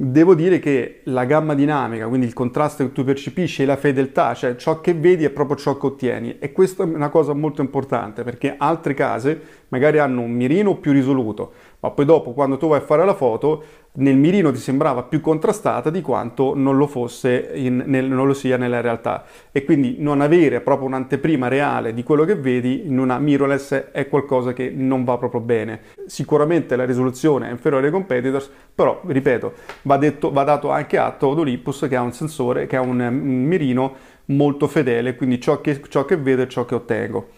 Devo 0.00 0.36
dire 0.36 0.60
che 0.60 1.00
la 1.06 1.24
gamma 1.24 1.56
dinamica, 1.56 2.06
quindi 2.06 2.24
il 2.24 2.32
contrasto 2.32 2.86
che 2.86 2.92
tu 2.92 3.02
percepisci 3.02 3.62
e 3.62 3.66
la 3.66 3.74
fedeltà, 3.74 4.32
cioè 4.32 4.54
ciò 4.54 4.80
che 4.80 4.94
vedi 4.94 5.24
è 5.24 5.30
proprio 5.30 5.56
ciò 5.56 5.76
che 5.76 5.86
ottieni. 5.86 6.36
E 6.38 6.52
questa 6.52 6.84
è 6.84 6.86
una 6.86 7.08
cosa 7.08 7.32
molto 7.32 7.62
importante 7.62 8.22
perché 8.22 8.54
altre 8.56 8.94
case 8.94 9.40
magari 9.70 9.98
hanno 9.98 10.20
un 10.20 10.30
mirino 10.30 10.76
più 10.76 10.92
risoluto, 10.92 11.52
ma 11.88 11.94
poi 11.94 12.04
dopo 12.04 12.32
quando 12.32 12.58
tu 12.58 12.68
vai 12.68 12.78
a 12.78 12.82
fare 12.82 13.04
la 13.04 13.14
foto 13.14 13.64
nel 13.98 14.16
mirino 14.16 14.52
ti 14.52 14.58
sembrava 14.58 15.02
più 15.02 15.20
contrastata 15.20 15.90
di 15.90 16.02
quanto 16.02 16.54
non 16.54 16.76
lo 16.76 16.86
fosse, 16.86 17.50
in, 17.54 17.82
nel, 17.86 18.04
non 18.04 18.26
lo 18.26 18.34
sia 18.34 18.56
nella 18.56 18.80
realtà. 18.80 19.24
E 19.50 19.64
quindi 19.64 19.96
non 19.98 20.20
avere 20.20 20.60
proprio 20.60 20.86
un'anteprima 20.86 21.48
reale 21.48 21.94
di 21.94 22.02
quello 22.02 22.24
che 22.24 22.36
vedi 22.36 22.86
in 22.86 22.98
una 22.98 23.18
mirrorless 23.18 23.90
è 23.90 24.06
qualcosa 24.08 24.52
che 24.52 24.70
non 24.70 25.02
va 25.02 25.16
proprio 25.16 25.40
bene. 25.40 25.80
Sicuramente 26.06 26.76
la 26.76 26.84
risoluzione 26.84 27.48
è 27.48 27.50
inferiore 27.50 27.86
ai 27.86 27.92
competitors, 27.92 28.50
però, 28.72 29.00
ripeto, 29.04 29.52
va, 29.82 29.96
detto, 29.96 30.30
va 30.30 30.44
dato 30.44 30.70
anche 30.70 30.98
atto 30.98 31.32
ad 31.32 31.38
Olympus 31.38 31.86
che 31.88 31.96
ha 31.96 32.02
un 32.02 32.12
sensore, 32.12 32.66
che 32.66 32.76
ha 32.76 32.82
un, 32.82 33.00
un 33.00 33.44
mirino 33.44 33.94
molto 34.26 34.68
fedele, 34.68 35.16
quindi 35.16 35.40
ciò 35.40 35.60
che, 35.60 35.80
ciò 35.88 36.04
che 36.04 36.16
vedo 36.16 36.42
è 36.42 36.46
ciò 36.46 36.64
che 36.64 36.74
ottengo. 36.76 37.28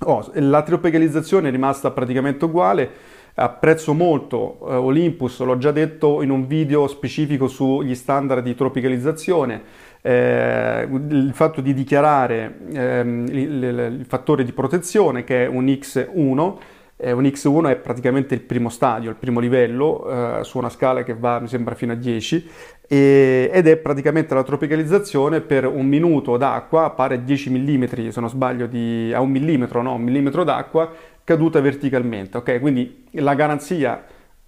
Oh, 0.00 0.28
la 0.34 0.62
tropicalizzazione 0.62 1.48
è 1.48 1.50
rimasta 1.50 1.90
praticamente 1.90 2.46
uguale, 2.46 2.90
apprezzo 3.34 3.94
molto 3.94 4.58
eh, 4.68 4.74
Olympus, 4.74 5.40
l'ho 5.40 5.58
già 5.58 5.72
detto 5.72 6.22
in 6.22 6.30
un 6.30 6.46
video 6.46 6.86
specifico 6.86 7.48
sugli 7.48 7.94
standard 7.94 8.42
di 8.42 8.54
tropicalizzazione, 8.54 9.62
eh, 10.02 10.86
il 10.90 11.32
fatto 11.34 11.60
di 11.60 11.74
dichiarare 11.74 12.58
eh, 12.72 13.00
il, 13.00 13.96
il, 14.00 14.04
fattore 14.06 14.44
di 14.44 14.52
protezione 14.52 15.24
che 15.24 15.44
è 15.44 15.48
un 15.48 15.64
X1, 15.64 16.54
eh, 16.96 17.10
un 17.10 17.24
X1 17.24 17.70
è 17.70 17.76
praticamente 17.76 18.34
il 18.34 18.42
primo 18.42 18.68
stadio, 18.68 19.10
il 19.10 19.16
primo 19.16 19.40
livello 19.40 20.38
eh, 20.38 20.44
su 20.44 20.58
una 20.58 20.68
scala 20.68 21.02
che 21.02 21.14
va 21.14 21.40
mi 21.40 21.48
sembra 21.48 21.74
fino 21.74 21.92
a 21.92 21.96
10 21.96 22.48
e, 22.86 23.50
ed 23.52 23.66
è 23.66 23.76
praticamente 23.78 24.34
la 24.34 24.42
tropicalizzazione 24.42 25.40
per 25.40 25.66
un 25.66 25.86
minuto 25.86 26.36
d'acqua, 26.36 26.90
pare 26.90 27.24
10 27.24 27.50
mm 27.50 27.84
se 28.10 28.20
non 28.20 28.28
sbaglio, 28.28 28.66
di, 28.66 29.10
a 29.12 29.20
un 29.20 29.30
millimetro, 29.30 29.82
no, 29.82 29.94
un 29.94 30.02
millimetro 30.02 30.44
d'acqua 30.44 30.92
caduta 31.24 31.60
verticalmente, 31.60 32.36
ok? 32.36 32.60
Quindi 32.60 33.06
la 33.12 33.34
garanzia 33.34 34.04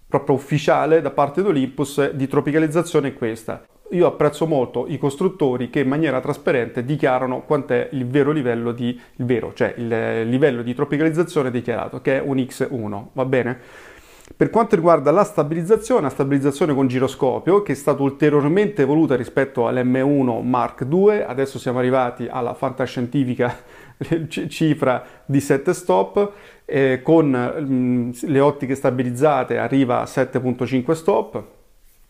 proprio 0.07 0.37
ufficiale 0.37 1.01
da 1.01 1.11
parte 1.11 1.43
di 1.43 1.49
Olympus 1.49 2.11
di 2.13 2.29
tropicalizzazione 2.29 3.09
è 3.09 3.15
questa. 3.15 3.65
Io 3.91 4.07
apprezzo 4.07 4.47
molto 4.47 4.87
i 4.89 4.99
costruttori 4.99 5.71
che 5.71 5.81
in 5.81 5.89
maniera 5.89 6.21
trasparente 6.21 6.85
dichiarano 6.85 7.43
quant'è 7.43 7.89
il 7.93 8.07
vero 8.07 8.33
livello 8.33 8.73
di, 8.73 8.89
il 8.89 9.25
vero, 9.25 9.53
cioè 9.55 9.75
il 9.77 10.29
livello 10.29 10.63
di 10.63 10.75
tropicalizzazione 10.75 11.51
dichiarato, 11.51 12.01
che 12.01 12.19
è 12.19 12.21
un 12.21 12.37
X1, 12.37 13.05
va 13.13 13.25
bene? 13.25 13.59
Per 14.37 14.51
quanto 14.51 14.75
riguarda 14.75 15.13
la 15.13 15.23
stabilizzazione, 15.23 16.03
la 16.03 16.09
stabilizzazione 16.09 16.75
con 16.75 16.89
giroscopio, 16.89 17.63
che 17.63 17.73
è 17.73 17.77
stata 17.77 18.03
ulteriormente 18.03 18.83
evoluta 18.83 19.15
rispetto 19.15 19.69
all'M1 19.69 20.43
Mark 20.43 20.85
II, 20.91 21.23
adesso 21.25 21.61
siamo 21.61 21.79
arrivati 21.79 22.27
alla 22.29 22.55
fantascientifica 22.55 23.57
cifra 24.49 25.05
di 25.25 25.41
7 25.41 25.73
stop, 25.73 26.33
eh, 26.65 27.01
con 27.03 27.55
mm, 27.61 28.11
le 28.23 28.41
ottiche 28.41 28.75
stabilizzate 28.75 29.59
arriva 29.59 30.01
a 30.01 30.05
7.5 30.05 30.93
stop, 30.93 31.45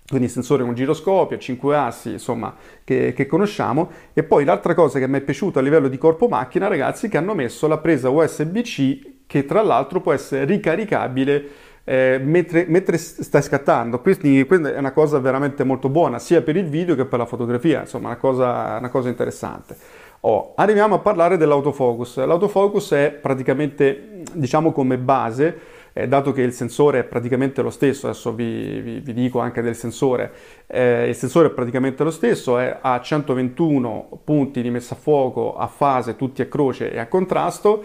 quindi 0.08 0.28
sensore 0.28 0.62
con 0.62 0.74
giroscopio, 0.74 1.36
5 1.36 1.76
assi, 1.76 2.12
insomma, 2.12 2.54
che, 2.84 3.12
che, 3.12 3.26
conosciamo. 3.26 3.90
E 4.12 4.22
poi 4.22 4.44
l'altra 4.44 4.74
cosa 4.74 4.98
che 4.98 5.08
mi 5.08 5.18
è 5.18 5.20
piaciuta 5.20 5.58
a 5.58 5.62
livello 5.62 5.88
di 5.88 5.98
corpo 5.98 6.28
macchina, 6.28 6.68
ragazzi, 6.68 7.08
che 7.08 7.16
hanno 7.16 7.34
messo 7.34 7.66
la 7.66 7.78
presa 7.78 8.08
USB-C, 8.08 9.14
che 9.26 9.44
tra 9.44 9.62
l'altro 9.62 10.00
può 10.00 10.12
essere 10.12 10.44
ricaricabile 10.44 11.48
eh, 11.88 12.20
mentre, 12.22 12.66
mentre, 12.68 12.98
stai 12.98 13.42
scattando. 13.42 14.00
Quindi, 14.00 14.44
quindi, 14.44 14.70
è 14.70 14.78
una 14.78 14.92
cosa 14.92 15.18
veramente 15.18 15.64
molto 15.64 15.88
buona, 15.88 16.18
sia 16.18 16.42
per 16.42 16.56
il 16.56 16.66
video 16.66 16.94
che 16.94 17.04
per 17.04 17.18
la 17.18 17.26
fotografia, 17.26 17.80
insomma, 17.80 18.08
una 18.08 18.16
cosa, 18.16 18.76
una 18.78 18.88
cosa 18.90 19.08
interessante. 19.08 19.76
Oh, 20.20 20.54
arriviamo 20.56 20.96
a 20.96 20.98
parlare 20.98 21.36
dell'autofocus. 21.36 22.24
L'autofocus 22.24 22.92
è 22.92 23.10
praticamente, 23.10 24.22
diciamo 24.32 24.72
come 24.72 24.98
base, 24.98 25.58
eh, 25.98 26.06
dato 26.06 26.32
che 26.32 26.42
il 26.42 26.52
sensore 26.52 27.00
è 27.00 27.04
praticamente 27.04 27.62
lo 27.62 27.70
stesso, 27.70 28.06
adesso 28.08 28.34
vi, 28.34 28.80
vi, 28.80 29.00
vi 29.00 29.14
dico 29.14 29.38
anche 29.38 29.62
del 29.62 29.74
sensore, 29.74 30.30
eh, 30.66 31.08
il 31.08 31.14
sensore 31.14 31.48
è 31.48 31.50
praticamente 31.52 32.04
lo 32.04 32.10
stesso, 32.10 32.58
è, 32.58 32.78
ha 32.80 33.00
121 33.00 34.20
punti 34.22 34.60
di 34.60 34.68
messa 34.68 34.94
a 34.94 34.98
fuoco 34.98 35.56
a 35.56 35.66
fase, 35.68 36.16
tutti 36.16 36.42
a 36.42 36.46
croce 36.46 36.92
e 36.92 36.98
a 36.98 37.06
contrasto, 37.06 37.82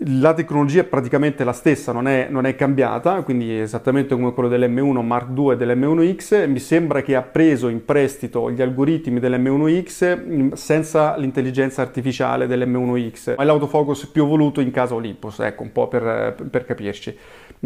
la 0.00 0.34
tecnologia 0.34 0.82
è 0.82 0.84
praticamente 0.84 1.42
la 1.42 1.54
stessa, 1.54 1.90
non 1.90 2.06
è, 2.06 2.26
non 2.28 2.44
è, 2.44 2.54
cambiata, 2.54 3.22
quindi 3.22 3.58
esattamente 3.58 4.14
come 4.14 4.34
quello 4.34 4.48
dell'M1 4.48 5.00
Mark 5.02 5.28
II 5.34 5.52
e 5.52 5.56
dell'M1X. 5.56 6.48
Mi 6.48 6.58
sembra 6.58 7.00
che 7.00 7.14
ha 7.14 7.22
preso 7.22 7.68
in 7.68 7.82
prestito 7.82 8.50
gli 8.50 8.60
algoritmi 8.60 9.20
dell'M1X 9.20 10.18
mm, 10.18 10.52
senza 10.52 11.16
l'intelligenza 11.16 11.80
artificiale 11.80 12.46
dell'M1X. 12.46 13.36
È 13.36 13.44
l'autofocus 13.44 14.06
più 14.08 14.26
voluto 14.26 14.60
in 14.60 14.70
casa 14.70 14.94
Olympus, 14.94 15.38
ecco, 15.38 15.62
un 15.62 15.72
po' 15.72 15.88
per, 15.88 16.46
per 16.50 16.66
capirci. 16.66 17.16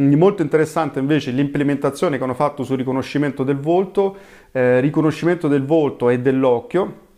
Mm, 0.01 0.15
molto 0.15 0.43
interessante 0.43 1.01
invece 1.01 1.33
l'implementazione 1.33 2.17
che 2.17 2.23
hanno 2.23 2.35
fatto 2.35 2.63
sul 2.63 2.77
riconoscimento 2.77 3.43
del 3.43 3.59
volto, 3.59 4.17
eh, 4.53 4.79
riconoscimento 4.79 5.49
del 5.49 5.65
volto 5.65 6.09
e 6.09 6.21
dell'occhio 6.21 7.09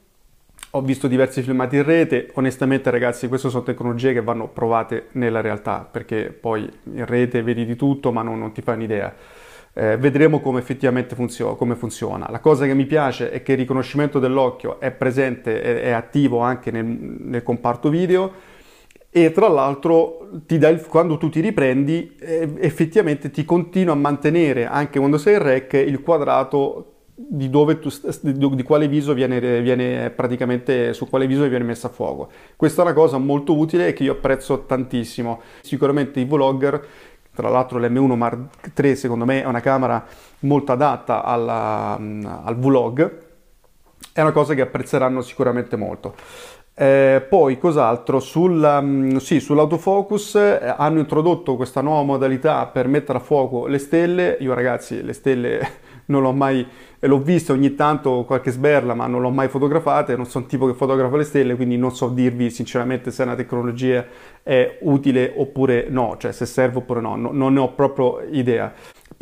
ho 0.75 0.81
visto 0.81 1.07
diversi 1.07 1.43
filmati 1.43 1.77
in 1.77 1.83
rete, 1.83 2.31
onestamente 2.35 2.91
ragazzi 2.91 3.29
queste 3.29 3.51
sono 3.51 3.63
tecnologie 3.63 4.15
che 4.15 4.23
vanno 4.23 4.49
provate 4.49 5.09
nella 5.13 5.43
realtà, 5.43 5.87
perché 5.91 6.31
poi 6.31 6.69
in 6.85 7.05
rete 7.05 7.43
vedi 7.43 7.67
di 7.67 7.77
tutto 7.77 8.11
ma 8.11 8.23
non, 8.23 8.39
non 8.39 8.53
ti 8.53 8.63
fai 8.63 8.77
un'idea. 8.77 9.15
Eh, 9.75 9.97
vedremo 9.99 10.41
come 10.41 10.61
effettivamente 10.61 11.15
funzio- 11.15 11.57
come 11.57 11.75
funziona. 11.75 12.29
La 12.31 12.41
cosa 12.41 12.65
che 12.65 12.75
mi 12.75 12.87
piace 12.87 13.31
è 13.31 13.43
che 13.43 13.53
il 13.53 13.59
riconoscimento 13.59 14.19
dell'occhio 14.19 14.81
è 14.81 14.91
presente, 14.93 15.61
è, 15.61 15.83
è 15.83 15.91
attivo 15.91 16.39
anche 16.39 16.71
nel, 16.71 16.85
nel, 16.85 17.43
comparto 17.43 17.91
video 17.91 18.33
e 19.11 19.31
tra 19.31 19.49
l'altro 19.49 20.29
il, 20.47 20.87
quando 20.89 21.19
tu 21.19 21.29
ti 21.29 21.41
riprendi 21.41 22.17
eh, 22.19 22.51
effettivamente 22.61 23.31
ti 23.31 23.45
continua 23.45 23.93
a 23.93 23.97
mantenere 23.97 24.67
anche 24.67 24.99
quando 24.99 25.19
sei 25.19 25.35
in 25.35 25.43
rec 25.43 25.73
il 25.75 26.01
quadrato 26.01 26.93
di, 27.29 27.51
tu, 27.51 28.55
di 28.55 28.63
quale 28.63 28.89
viso 28.89 29.15
viene, 29.15 29.61
viene, 29.61 30.11
praticamente 30.11 30.93
su 30.93 31.09
quale 31.09 31.27
viso 31.27 31.49
viene 31.49 31.65
messa 31.65 31.89
a 31.89 31.91
fuoco. 31.91 32.31
Questa 32.57 32.83
è 32.83 32.85
una 32.85 32.95
cosa 32.95 33.19
molto 33.19 33.57
utile 33.57 33.89
e 33.89 33.93
che 33.93 34.05
io 34.05 34.13
apprezzo 34.13 34.65
tantissimo. 34.65 35.41
Sicuramente 35.61 36.21
i 36.21 36.25
vlogger, 36.25 36.85
tra 37.35 37.49
l'altro 37.49 37.79
l'M1 37.79 38.17
Mark 38.17 38.73
III 38.75 38.97
secondo 38.97 39.25
me 39.25 39.43
è 39.43 39.47
una 39.47 39.61
camera 39.61 40.05
molto 40.41 40.73
adatta 40.73 41.25
alla, 41.25 41.95
al 41.95 42.57
vlog, 42.57 43.21
è 44.13 44.21
una 44.21 44.33
cosa 44.33 44.55
che 44.55 44.61
apprezzeranno 44.61 45.23
sicuramente 45.23 45.77
molto. 45.77 46.15
Eh, 46.75 47.25
poi 47.29 47.59
cos'altro? 47.59 48.19
Sul, 48.19 48.63
um, 48.63 49.19
sì, 49.19 49.41
sull'autofocus 49.41 50.35
eh, 50.37 50.75
hanno 50.77 51.01
introdotto 51.01 51.57
questa 51.57 51.83
nuova 51.83 52.03
modalità 52.03 52.67
per 52.67 52.89
mettere 52.89 53.19
a 53.19 53.21
fuoco 53.21 53.67
le 53.67 53.79
stelle. 53.79 54.37
Io 54.41 54.55
ragazzi 54.55 55.03
le 55.03 55.13
stelle 55.13 55.71
non 56.13 56.23
l'ho 56.23 56.33
mai 56.33 56.67
e 57.05 57.07
l'ho 57.09 57.19
vista 57.19 57.53
ogni 57.53 57.75
tanto 57.75 58.23
qualche 58.25 58.53
sberla, 58.53 58.95
ma 58.95 59.09
non 59.09 59.21
l'ho 59.21 59.31
mai 59.31 59.49
fotografata, 59.49 60.15
non 60.15 60.27
sono 60.27 60.47
tipo 60.47 60.67
che 60.67 60.75
fotografa 60.75 61.17
le 61.17 61.25
stelle, 61.25 61.57
quindi 61.57 61.77
non 61.77 61.93
so 61.93 62.09
dirvi 62.09 62.49
sinceramente 62.49 63.11
se 63.11 63.25
una 63.25 63.35
tecnologia 63.35 64.07
è 64.45 64.79
utile 64.83 65.33
oppure 65.35 65.87
no, 65.89 66.17
cioè 66.19 66.31
se 66.31 66.47
serve 66.47 66.79
oppure 66.79 67.01
no, 67.01 67.17
no 67.17 67.31
non 67.33 67.55
ne 67.55 67.59
ho 67.59 67.73
proprio 67.73 68.21
idea. 68.31 68.73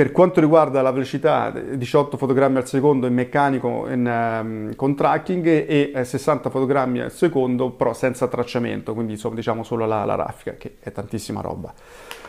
Per 0.01 0.13
quanto 0.13 0.41
riguarda 0.41 0.81
la 0.81 0.93
velocità, 0.93 1.51
18 1.51 2.17
fotogrammi 2.17 2.57
al 2.57 2.67
secondo 2.67 3.07
in 3.07 3.13
meccanico 3.13 3.87
in, 3.87 4.07
um, 4.07 4.75
con 4.75 4.97
tracking 4.97 5.45
e 5.47 5.93
60 6.03 6.49
eh, 6.49 6.51
fotogrammi 6.51 7.01
al 7.01 7.13
secondo 7.13 7.69
però 7.69 7.93
senza 7.93 8.27
tracciamento, 8.27 8.95
quindi 8.95 9.13
insomma 9.13 9.35
diciamo 9.35 9.63
solo 9.63 9.85
la, 9.85 10.07
la 10.07 10.15
raffica, 10.15 10.55
che 10.57 10.77
è 10.81 10.91
tantissima 10.91 11.43
roba. 11.43 11.75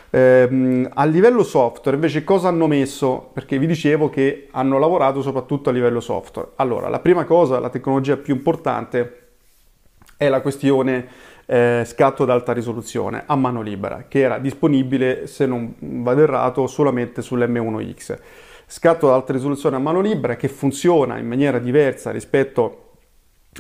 Eh, 0.10 0.90
a 0.94 1.06
livello 1.06 1.44
software 1.44 1.96
invece 1.96 2.26
cosa 2.26 2.50
hanno 2.50 2.68
messo? 2.68 3.30
Perché 3.32 3.58
vi 3.58 3.68
dicevo 3.68 4.10
che 4.10 4.50
hanno 4.52 4.78
lavorato 4.78 5.22
soprattutto 5.22 5.70
a 5.70 5.72
livello 5.72 6.02
software. 6.02 6.50
Allora, 6.56 6.90
la 6.90 7.00
prima 7.00 7.24
cosa, 7.24 7.58
la 7.58 7.70
tecnologia 7.70 8.18
più 8.18 8.36
importante 8.36 9.20
è 10.18 10.28
la 10.28 10.42
questione 10.42 11.08
eh, 11.52 11.84
scatto 11.86 12.24
ad 12.24 12.30
alta 12.30 12.54
risoluzione 12.54 13.24
a 13.26 13.36
mano 13.36 13.62
libera, 13.62 14.06
che 14.08 14.20
era 14.20 14.40
disponibile, 14.40 15.28
se 15.28 15.46
non 15.46 15.76
vado 15.80 16.22
errato, 16.22 16.66
solamente 16.66 17.22
sull'M1X. 17.22 18.18
Scatto 18.66 19.10
ad 19.10 19.16
alta 19.16 19.34
risoluzione 19.34 19.76
a 19.76 19.80
mano 19.80 20.00
libera 20.00 20.38
che 20.38 20.48
funziona 20.48 21.18
in 21.18 21.28
maniera 21.28 21.60
diversa 21.60 22.10
rispetto 22.10 22.92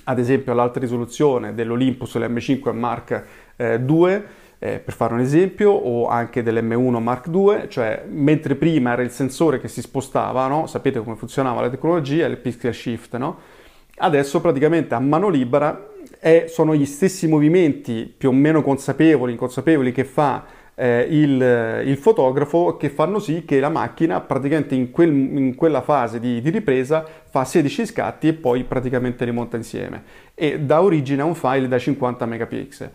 ad 0.05 0.19
esempio 0.19 0.53
all'alta 0.53 0.79
risoluzione 0.79 1.53
dell'Olympus, 1.53 2.15
l'M5 2.15 2.71
Mark 2.73 3.25
eh, 3.57 3.75
II, 3.85 4.23
eh, 4.57 4.79
per 4.79 4.93
fare 4.93 5.13
un 5.13 5.19
esempio, 5.19 5.71
o 5.71 6.07
anche 6.07 6.43
dell'M1 6.43 7.01
Mark 7.01 7.27
II, 7.27 7.67
cioè 7.67 8.05
mentre 8.07 8.55
prima 8.55 8.93
era 8.93 9.01
il 9.01 9.11
sensore 9.11 9.59
che 9.59 9.67
si 9.67 9.81
spostava, 9.81 10.47
no? 10.47 10.65
sapete 10.65 11.03
come 11.03 11.17
funzionava 11.17 11.59
la 11.59 11.69
tecnologia, 11.69 12.25
il 12.25 12.37
pixel 12.37 12.73
shift, 12.73 13.17
no? 13.17 13.59
Adesso 14.01 14.41
praticamente 14.41 14.95
a 14.95 14.99
mano 14.99 15.29
libera 15.29 15.89
è, 16.19 16.45
sono 16.47 16.75
gli 16.75 16.85
stessi 16.85 17.27
movimenti 17.27 18.11
più 18.15 18.29
o 18.29 18.31
meno 18.31 18.61
consapevoli, 18.61 19.31
inconsapevoli 19.31 19.91
che 19.91 20.03
fa 20.03 20.45
eh, 20.75 21.05
il, 21.09 21.83
il, 21.85 21.97
fotografo 21.97 22.77
che 22.77 22.89
fanno 22.89 23.19
sì 23.19 23.45
che 23.45 23.59
la 23.59 23.69
macchina 23.69 24.19
praticamente 24.21 24.73
in, 24.73 24.89
quel, 24.91 25.09
in 25.09 25.55
quella 25.55 25.81
fase 25.81 26.19
di, 26.19 26.41
di, 26.41 26.49
ripresa 26.49 27.05
fa 27.29 27.45
16 27.45 27.85
scatti 27.85 28.27
e 28.29 28.33
poi 28.33 28.63
praticamente 28.63 29.25
li 29.25 29.31
monta 29.31 29.57
insieme 29.57 30.03
e 30.33 30.59
dà 30.59 30.81
origine 30.81 31.21
a 31.21 31.25
un 31.25 31.35
file 31.35 31.67
da 31.67 31.77
50 31.77 32.25
megapixel. 32.25 32.91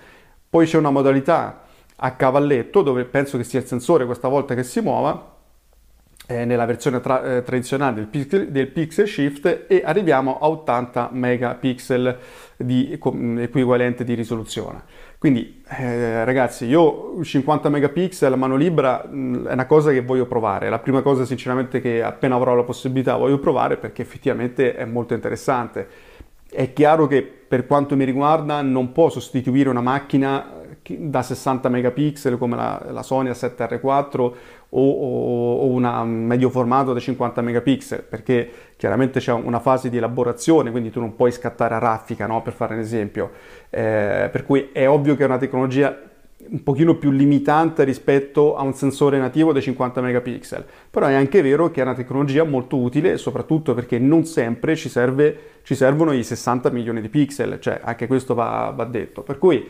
Poi 0.49 0.67
c'è 0.67 0.79
una 0.79 0.91
modalità 0.91 1.63
a 1.97 2.13
cavalletto, 2.13 2.83
dove 2.83 3.05
penso 3.05 3.37
che 3.37 3.45
sia 3.45 3.61
il 3.61 3.67
sensore 3.67 4.05
questa 4.05 4.29
volta 4.29 4.55
che 4.55 4.63
si 4.63 4.81
muova, 4.81 5.36
eh, 6.27 6.45
nella 6.45 6.67
versione 6.67 7.01
tra- 7.01 7.37
eh, 7.37 7.43
tradizionale 7.43 7.95
del 7.95 8.07
pixel, 8.07 8.49
del 8.49 8.69
pixel, 8.69 9.07
Shift 9.07 9.65
e 9.69 9.83
arriviamo 9.85 10.39
a 10.39 10.49
80 10.49 11.11
megapixel 11.13 12.19
di 12.57 12.97
com- 12.99 13.39
equivalente 13.39 14.05
di 14.05 14.15
risoluzione. 14.15 14.83
Quindi 15.19 15.63
eh, 15.69 16.25
ragazzi, 16.25 16.67
io 16.67 17.23
50 17.23 17.69
megapixel 17.69 18.33
a 18.33 18.37
mano 18.37 18.57
libera 18.57 19.07
mh, 19.09 19.19
mm, 19.19 19.47
è 19.47 19.53
una 19.53 19.67
cosa 19.67 19.91
che 19.93 20.03
voglio 20.03 20.27
provare, 20.27 20.69
la 20.69 20.79
prima 20.79 21.03
cosa 21.03 21.25
sinceramente 21.25 21.81
che 21.81 22.03
appena 22.03 22.35
avrò 22.35 22.55
la 22.55 22.65
possibilità 22.65 23.17
voglio 23.17 23.39
provare 23.39 23.77
perché 23.77 24.03
effettivamente 24.03 24.75
è 24.75 24.85
molto 24.85 25.15
interessante. 25.15 25.89
È 26.49 26.73
chiaro 26.73 27.07
che 27.07 27.23
per 27.23 27.67
quanto 27.67 27.97
mi 27.97 28.05
riguarda 28.05 28.63
non 28.63 28.93
può 28.93 29.09
sostituire 29.09 29.69
una 29.69 29.81
macchina 29.81 30.65
da 30.89 31.23
60 31.23 31.69
megapixel 31.69 32.39
come 32.39 32.57
la, 32.57 32.87
la 32.91 33.03
Sony 33.03 33.31
A7R4 33.31 34.21
o, 34.21 34.33
o, 34.71 35.57
o 35.59 35.67
una 35.67 36.05
medio 36.05 36.51
formato 36.51 36.93
da 36.93 37.01
50 37.01 37.41
megapixel 37.41 38.03
perché 38.03 38.51
chiaramente 38.77 39.21
c'è 39.21 39.33
una 39.33 39.61
fase 39.61 39.91
di 39.91 39.97
elaborazione 39.97 40.71
quindi 40.71 40.91
tu 40.91 41.01
non 41.01 41.17
puoi 41.17 41.33
scattare 41.33 41.75
a 41.75 41.79
raffica 41.79 42.27
no? 42.27 42.43
per 42.43 42.53
fare 42.53 42.75
un 42.75 42.81
esempio 42.81 43.31
eh, 43.71 44.29
per 44.31 44.45
cui 44.45 44.71
è 44.73 44.89
ovvio 44.89 45.17
che 45.17 45.23
è 45.23 45.27
una 45.27 45.39
tecnologia 45.39 46.15
un 46.49 46.63
pochino 46.63 46.97
più 46.97 47.11
limitante 47.11 47.83
rispetto 47.85 48.57
a 48.57 48.63
un 48.63 48.75
sensore 48.75 49.19
nativo 49.19 49.53
da 49.53 49.61
50 49.61 50.01
megapixel, 50.01 50.65
però 50.91 51.07
è 51.07 51.15
anche 51.15 51.43
vero 51.43 51.71
che 51.71 51.81
è 51.81 51.83
una 51.83 51.95
tecnologia 51.95 52.45
molto 52.45 52.77
utile 52.77 53.17
soprattutto 53.17 53.75
perché 53.75 53.99
non 53.99 54.25
sempre 54.25 54.77
ci, 54.77 54.89
serve, 54.89 55.39
ci 55.63 55.75
servono 55.75 56.13
i 56.13 56.23
60 56.23 56.71
milioni 56.71 57.01
di 57.01 57.09
pixel, 57.09 57.59
cioè 57.61 57.81
anche 57.83 58.07
questo 58.07 58.35
va, 58.35 58.73
va 58.75 58.85
detto. 58.85 59.23
Per 59.23 59.39
cui 59.39 59.69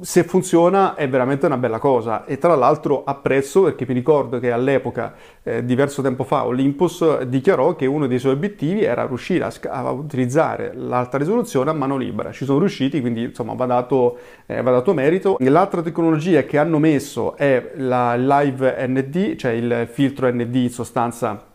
se 0.00 0.24
funziona 0.24 0.94
è 0.94 1.08
veramente 1.08 1.46
una 1.46 1.56
bella 1.56 1.78
cosa 1.78 2.24
e 2.24 2.38
tra 2.38 2.54
l'altro 2.54 3.04
apprezzo 3.04 3.62
perché 3.62 3.84
mi 3.86 3.94
ricordo 3.94 4.38
che 4.38 4.52
all'epoca, 4.52 5.14
eh, 5.42 5.64
diverso 5.64 6.02
tempo 6.02 6.24
fa, 6.24 6.44
Olympus 6.44 7.22
dichiarò 7.22 7.74
che 7.74 7.86
uno 7.86 8.06
dei 8.06 8.18
suoi 8.18 8.32
obiettivi 8.32 8.82
era 8.82 9.06
riuscire 9.06 9.44
a, 9.44 9.52
a 9.70 9.90
utilizzare 9.90 10.72
l'alta 10.74 11.18
risoluzione 11.18 11.70
a 11.70 11.72
mano 11.72 11.96
libera. 11.96 12.32
Ci 12.32 12.44
sono 12.44 12.58
riusciti, 12.58 13.00
quindi 13.00 13.24
insomma 13.24 13.54
va 13.54 13.66
dato, 13.66 14.18
eh, 14.46 14.62
va 14.62 14.70
dato 14.70 14.94
merito. 14.94 15.36
L'altra 15.40 15.82
tecnologia 15.82 16.42
che 16.42 16.58
hanno 16.58 16.78
messo 16.78 17.36
è 17.36 17.72
la 17.76 18.14
Live 18.14 18.86
ND, 18.86 19.36
cioè 19.36 19.52
il 19.52 19.88
filtro 19.90 20.30
ND 20.30 20.54
in 20.54 20.70
sostanza 20.70 21.48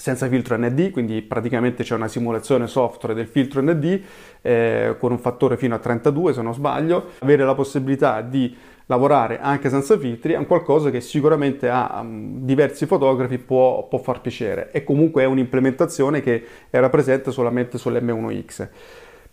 senza 0.00 0.28
filtro 0.28 0.56
ND, 0.56 0.92
quindi 0.92 1.20
praticamente 1.20 1.82
c'è 1.82 1.94
una 1.94 2.08
simulazione 2.08 2.66
software 2.66 3.14
del 3.14 3.26
filtro 3.26 3.60
ND 3.60 4.00
eh, 4.40 4.96
con 4.98 5.12
un 5.12 5.18
fattore 5.18 5.58
fino 5.58 5.74
a 5.74 5.78
32 5.78 6.32
se 6.32 6.40
non 6.40 6.54
sbaglio, 6.54 7.10
avere 7.18 7.44
la 7.44 7.54
possibilità 7.54 8.22
di 8.22 8.56
lavorare 8.86 9.40
anche 9.40 9.68
senza 9.68 9.98
filtri 9.98 10.32
è 10.32 10.38
un 10.38 10.46
qualcosa 10.46 10.88
che 10.88 11.02
sicuramente 11.02 11.68
a 11.68 11.98
um, 12.00 12.40
diversi 12.40 12.86
fotografi 12.86 13.36
può, 13.36 13.86
può, 13.88 13.98
far 13.98 14.22
piacere 14.22 14.70
e 14.72 14.84
comunque 14.84 15.22
è 15.22 15.26
un'implementazione 15.26 16.22
che 16.22 16.44
era 16.70 16.88
presente 16.88 17.30
solamente 17.30 17.76
sull'M1X. 17.76 18.68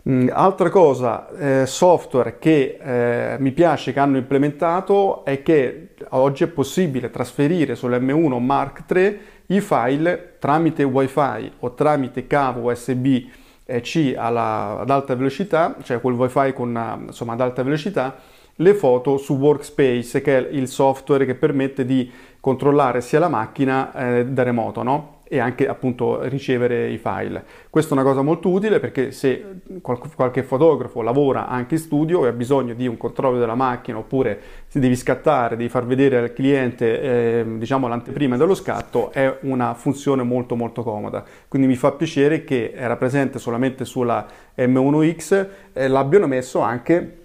Mm, 0.10 0.28
altra 0.32 0.70
cosa, 0.70 1.30
eh, 1.30 1.66
software 1.66 2.40
che 2.40 2.78
eh, 2.82 3.38
mi 3.40 3.52
piace 3.52 3.94
che 3.94 4.00
hanno 4.00 4.18
implementato 4.18 5.24
è 5.24 5.42
che 5.42 5.90
oggi 6.10 6.44
è 6.44 6.48
possibile 6.48 7.10
trasferire 7.10 7.76
sull'M1 7.76 8.38
Mark 8.40 8.84
III 8.90 9.20
i 9.48 9.62
file 9.62 10.36
tramite 10.40 10.84
wifi 10.84 11.52
o 11.60 11.74
tramite 11.74 12.28
cavo 12.28 12.70
USB-C 12.70 14.16
alla, 14.18 14.80
ad 14.80 14.90
alta 14.90 15.16
velocità, 15.16 15.76
cioè 15.84 16.02
quel 16.02 16.16
wifi 16.16 16.54
con, 16.54 17.06
insomma, 17.08 17.34
ad 17.34 17.42
alta 17.42 17.64
velocità, 17.64 18.16
le 18.56 18.74
foto 18.74 19.18
su 19.18 19.36
Workspace, 19.36 20.22
che 20.22 20.38
è 20.38 20.50
il 20.52 20.68
software 20.68 21.26
che 21.26 21.36
permette 21.36 21.86
di 21.86 22.12
controllare 22.40 23.02
sia 23.02 23.20
la 23.20 23.30
macchina 23.30 23.94
eh, 23.94 24.26
da 24.26 24.44
remoto, 24.44 24.84
no? 24.84 25.17
E 25.28 25.40
anche 25.40 25.68
appunto 25.68 26.24
ricevere 26.24 26.90
i 26.90 26.98
file. 26.98 27.44
Questa 27.70 27.92
è 27.92 27.98
una 27.98 28.08
cosa 28.08 28.22
molto 28.22 28.50
utile 28.50 28.80
perché 28.80 29.12
se 29.12 29.62
qualche 29.82 30.44
fotografo 30.44 31.02
lavora 31.02 31.48
anche 31.48 31.76
in 31.76 31.82
studio 31.82 32.26
e 32.26 32.30
ha 32.30 32.32
bisogno 32.32 32.74
di 32.74 32.88
un 32.88 32.98
controllo 32.98 33.38
della 33.38 33.56
macchina 33.56 33.98
oppure 33.98 34.40
si 34.68 34.80
devi 34.80 34.96
scattare, 34.96 35.58
devi 35.58 35.70
far 35.70 35.86
vedere 35.86 36.18
al 36.18 36.34
cliente 36.34 37.02
eh, 37.02 37.46
diciamo 37.58 37.88
l'anteprima 37.88 38.38
dello 38.38 38.56
scatto, 38.56 39.12
è 39.12 39.38
una 39.42 39.74
funzione 39.74 40.24
molto 40.24 40.56
molto 40.56 40.84
comoda. 40.84 41.24
Quindi 41.48 41.68
mi 41.68 41.76
fa 41.76 41.92
piacere 41.92 42.44
che 42.44 42.72
era 42.76 42.96
presente 42.96 43.40
solamente 43.40 43.86
sulla 43.86 44.26
M1X 44.56 45.48
eh, 45.74 45.88
l'abbiano 45.88 46.28
messo 46.28 46.60
anche 46.62 47.18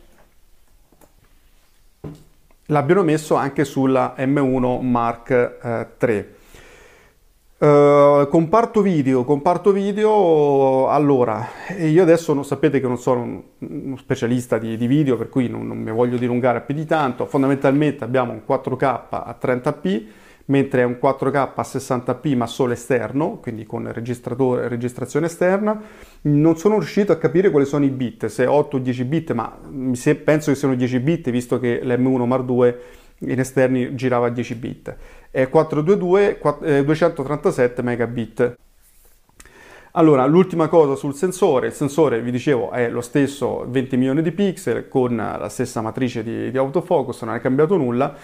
l'abbiano 2.66 3.02
messo 3.02 3.34
anche 3.34 3.64
sulla 3.64 4.14
M1 4.16 4.80
Mark 4.80 5.30
eh, 5.30 5.86
III. 6.00 6.40
Uh, 7.62 8.26
comparto 8.28 8.82
video, 8.82 9.22
comparto 9.22 9.70
video, 9.70 10.88
allora, 10.88 11.46
io 11.78 12.02
adesso 12.02 12.34
non, 12.34 12.44
sapete 12.44 12.80
che 12.80 12.88
non 12.88 12.98
sono 12.98 13.22
un, 13.22 13.42
uno 13.84 13.96
specialista 13.98 14.58
di, 14.58 14.76
di, 14.76 14.88
video, 14.88 15.16
per 15.16 15.28
cui 15.28 15.46
non, 15.46 15.68
non 15.68 15.78
mi 15.78 15.92
voglio 15.92 16.16
dilungare 16.16 16.62
più 16.62 16.74
di 16.74 16.84
tanto, 16.86 17.24
fondamentalmente 17.24 18.02
abbiamo 18.02 18.32
un 18.32 18.42
4K 18.44 18.84
a 19.10 19.38
30p, 19.40 20.02
mentre 20.46 20.80
è 20.80 20.84
un 20.84 20.98
4K 21.00 21.36
a 21.36 21.62
60p 21.62 22.36
ma 22.36 22.48
solo 22.48 22.72
esterno, 22.72 23.38
quindi 23.40 23.64
con 23.64 23.88
registrazione 23.92 25.26
esterna, 25.26 25.80
non 26.22 26.56
sono 26.56 26.78
riuscito 26.78 27.12
a 27.12 27.16
capire 27.16 27.50
quali 27.50 27.66
sono 27.66 27.84
i 27.84 27.90
bit, 27.90 28.26
se 28.26 28.44
8 28.44 28.76
o 28.76 28.80
10 28.80 29.04
bit, 29.04 29.32
ma 29.34 29.56
penso 30.24 30.50
che 30.50 30.56
siano 30.56 30.74
10 30.74 30.98
bit, 30.98 31.30
visto 31.30 31.60
che 31.60 31.80
l'M1 31.80 32.26
Mar 32.26 32.42
2 32.42 32.80
in 33.24 33.38
esterni 33.38 33.94
girava 33.94 34.26
a 34.26 34.30
10 34.30 34.54
bit 34.56 34.96
e 35.32 35.48
422 35.48 36.38
4, 36.38 36.82
237 36.84 37.82
megabit. 37.82 38.56
Allora, 39.94 40.24
l'ultima 40.24 40.68
cosa 40.68 40.94
sul 40.94 41.14
sensore, 41.14 41.66
il 41.66 41.72
sensore 41.72 42.22
vi 42.22 42.30
dicevo 42.30 42.70
è 42.70 42.88
lo 42.88 43.00
stesso 43.00 43.66
20 43.68 43.96
milioni 43.96 44.22
di 44.22 44.32
pixel 44.32 44.88
con 44.88 45.16
la 45.16 45.48
stessa 45.48 45.80
matrice 45.80 46.22
di, 46.22 46.50
di 46.50 46.56
autofocus, 46.56 47.22
non 47.22 47.34
è 47.34 47.40
cambiato 47.40 47.76
nulla. 47.76 48.14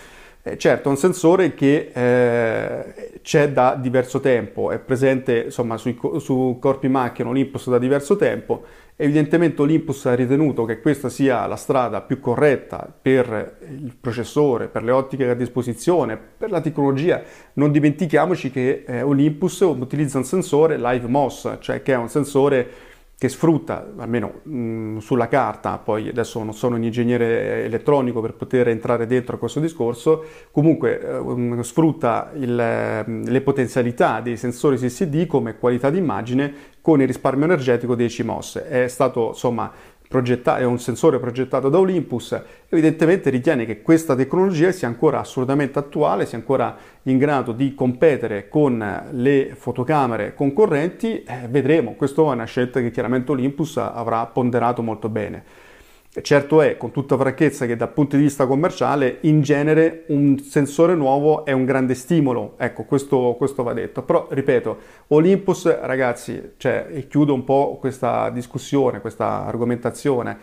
Eh, 0.53 0.59
certo, 0.59 0.89
è 0.89 0.91
un 0.91 0.97
sensore 0.97 1.55
che 1.55 1.91
eh, 1.93 3.21
c'è 3.23 3.51
da 3.51 3.75
diverso 3.75 4.21
tempo, 4.21 4.71
è 4.71 4.79
presente 4.79 5.45
insomma 5.47 5.77
sui, 5.77 5.99
su 6.19 6.57
corpi 6.61 6.89
macchina 6.89 7.29
Olympus 7.29 7.69
da 7.69 7.79
diverso 7.79 8.17
tempo 8.17 8.65
Evidentemente 9.01 9.63
Olympus 9.63 10.07
ha 10.07 10.15
ritenuto 10.15 10.65
che 10.65 10.81
questa 10.81 11.09
sia 11.09 11.47
la 11.47 11.55
strada 11.55 12.01
più 12.01 12.19
corretta 12.19 12.93
per 13.01 13.59
il 13.71 13.95
processore, 13.95 14.67
per 14.67 14.83
le 14.83 14.91
ottiche 14.91 15.29
a 15.29 15.35
disposizione, 15.35 16.19
per 16.19 16.51
la 16.51 16.61
tecnologia. 16.61 17.23
Non 17.53 17.71
dimentichiamoci 17.71 18.51
che 18.51 18.83
eh, 18.85 19.03
Olympus 19.03 19.61
utilizza 19.61 20.19
un 20.19 20.25
sensore 20.25 20.79
Live 20.79 21.07
MOS, 21.07 21.59
cioè 21.61 21.81
che 21.81 21.93
è 21.93 21.97
un 21.97 22.09
sensore 22.09 22.69
che 23.19 23.29
sfrutta, 23.29 23.95
almeno 23.97 24.41
mh, 24.45 24.59
mm, 24.59 24.99
sulla 24.99 25.27
carta, 25.27 25.77
poi 25.79 26.09
adesso 26.09 26.41
non 26.45 26.55
sono 26.55 26.77
un 26.77 26.85
ingegnere 26.85 27.65
elettronico 27.65 28.21
per 28.21 28.35
poter 28.35 28.69
entrare 28.69 29.07
dentro 29.07 29.35
a 29.35 29.39
questo 29.41 29.59
discorso, 29.59 30.25
comunque 30.53 31.01
eh, 31.01 31.63
sfrutta 31.65 32.31
il, 32.37 33.05
mm, 33.09 33.25
le 33.25 33.41
potenzialità 33.41 34.21
dei 34.21 34.37
sensori 34.37 34.77
CCD 34.77 35.27
come 35.27 35.59
qualità 35.59 35.91
d'immagine 35.91 36.77
con 36.81 37.01
il 37.01 37.09
risparmio 37.09 37.47
energetico 37.47 37.97
dei 37.97 38.09
CMOS. 38.09 38.59
È 38.59 38.87
stato 38.87 39.29
insomma 39.31 39.71
è 40.09 40.65
un 40.65 40.79
sensore 40.79 41.19
progettato 41.19 41.69
da 41.69 41.79
Olympus, 41.79 42.41
evidentemente 42.71 43.29
ritiene 43.29 43.67
che 43.67 43.83
questa 43.83 44.15
tecnologia 44.17 44.73
sia 44.73 44.89
ancora 44.89 45.21
assolutamente 45.21 45.79
attuale, 45.79 46.25
sia 46.25 46.39
ancora 46.39 46.77
in 47.03 47.19
grado 47.19 47.53
di 47.53 47.75
competere 47.75 48.49
con 48.49 49.07
le 49.11 49.55
fotocamere 49.55 50.35
concorrenti, 50.35 51.23
eh, 51.23 51.47
vedremo, 51.49 51.95
questa 51.95 52.23
è 52.23 52.25
una 52.25 52.45
scelta 52.45 52.81
che 52.81 52.91
chiaramente 52.91 53.33
Olympus 53.33 53.77
avrà 53.77 54.25
ponderato 54.27 54.83
molto 54.83 55.11
bene. 55.11 55.67
Certo 56.11 56.63
è, 56.63 56.77
con 56.77 56.91
tutta 56.91 57.17
franchezza, 57.17 57.67
che 57.67 57.77
dal 57.77 57.93
punto 57.93 58.17
di 58.17 58.23
vista 58.23 58.47
commerciale, 58.47 59.19
in 59.23 59.43
genere 59.43 60.05
un 60.09 60.39
sensore 60.39 60.95
nuovo 60.95 61.45
è 61.45 61.53
un 61.53 61.65
grande 61.65 61.95
stimolo, 61.95 62.55
ecco, 62.57 62.85
questo, 62.85 63.35
questo 63.37 63.63
va 63.63 63.75
detto. 63.75 64.03
Però, 64.03 64.27
ripeto, 64.31 64.79
Olympus, 65.09 65.81
ragazzi, 65.81 66.55
cioè, 66.57 66.87
e 66.91 67.07
chiudo 67.07 67.35
un 67.35 67.45
po' 67.45 67.77
questa 67.79 68.31
discussione, 68.31 69.01
questa 69.01 69.45
argomentazione, 69.45 70.39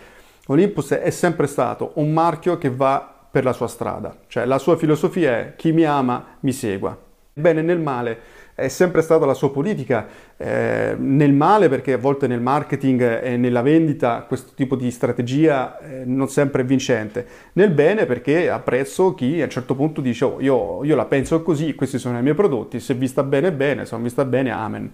Olympus 0.47 0.91
è 0.91 1.09
sempre 1.09 1.47
stato 1.47 1.93
un 1.95 2.13
marchio 2.13 2.57
che 2.59 2.69
va 2.69 3.13
per 3.31 3.43
la 3.43 3.51
sua 3.51 3.67
strada, 3.67 4.15
cioè 4.27 4.45
la 4.45 4.59
sua 4.59 4.77
filosofia 4.77 5.39
è 5.39 5.53
chi 5.55 5.71
mi 5.71 5.83
ama 5.83 6.37
mi 6.41 6.53
segua. 6.53 6.97
Bene 7.33 7.61
nel 7.61 7.79
male, 7.79 8.17
è 8.55 8.69
sempre 8.69 9.01
stata 9.01 9.25
la 9.25 9.33
sua 9.33 9.51
politica, 9.51 10.07
eh, 10.37 10.95
nel 10.97 11.33
male 11.33 11.67
perché 11.67 11.91
a 11.91 11.97
volte 11.97 12.25
nel 12.25 12.39
marketing 12.39 13.21
e 13.21 13.35
nella 13.35 13.61
vendita 13.61 14.23
questo 14.25 14.53
tipo 14.55 14.77
di 14.77 14.89
strategia 14.91 15.77
eh, 15.79 16.03
non 16.05 16.29
sempre 16.29 16.61
è 16.61 16.65
vincente, 16.65 17.27
nel 17.53 17.71
bene 17.71 18.05
perché 18.05 18.49
apprezzo 18.49 19.13
chi 19.13 19.41
a 19.41 19.43
un 19.43 19.49
certo 19.49 19.75
punto 19.75 19.99
dice 19.99 20.23
oh, 20.23 20.39
io, 20.39 20.85
io 20.85 20.95
la 20.95 21.05
penso 21.05 21.43
così, 21.43 21.75
questi 21.75 21.99
sono 21.99 22.17
i 22.17 22.21
miei 22.21 22.33
prodotti, 22.33 22.79
se 22.79 22.93
vi 22.93 23.07
sta 23.07 23.23
bene 23.23 23.51
bene, 23.51 23.85
se 23.85 23.93
non 23.93 24.03
vi 24.03 24.09
sta 24.09 24.23
bene 24.23 24.51
amen. 24.51 24.91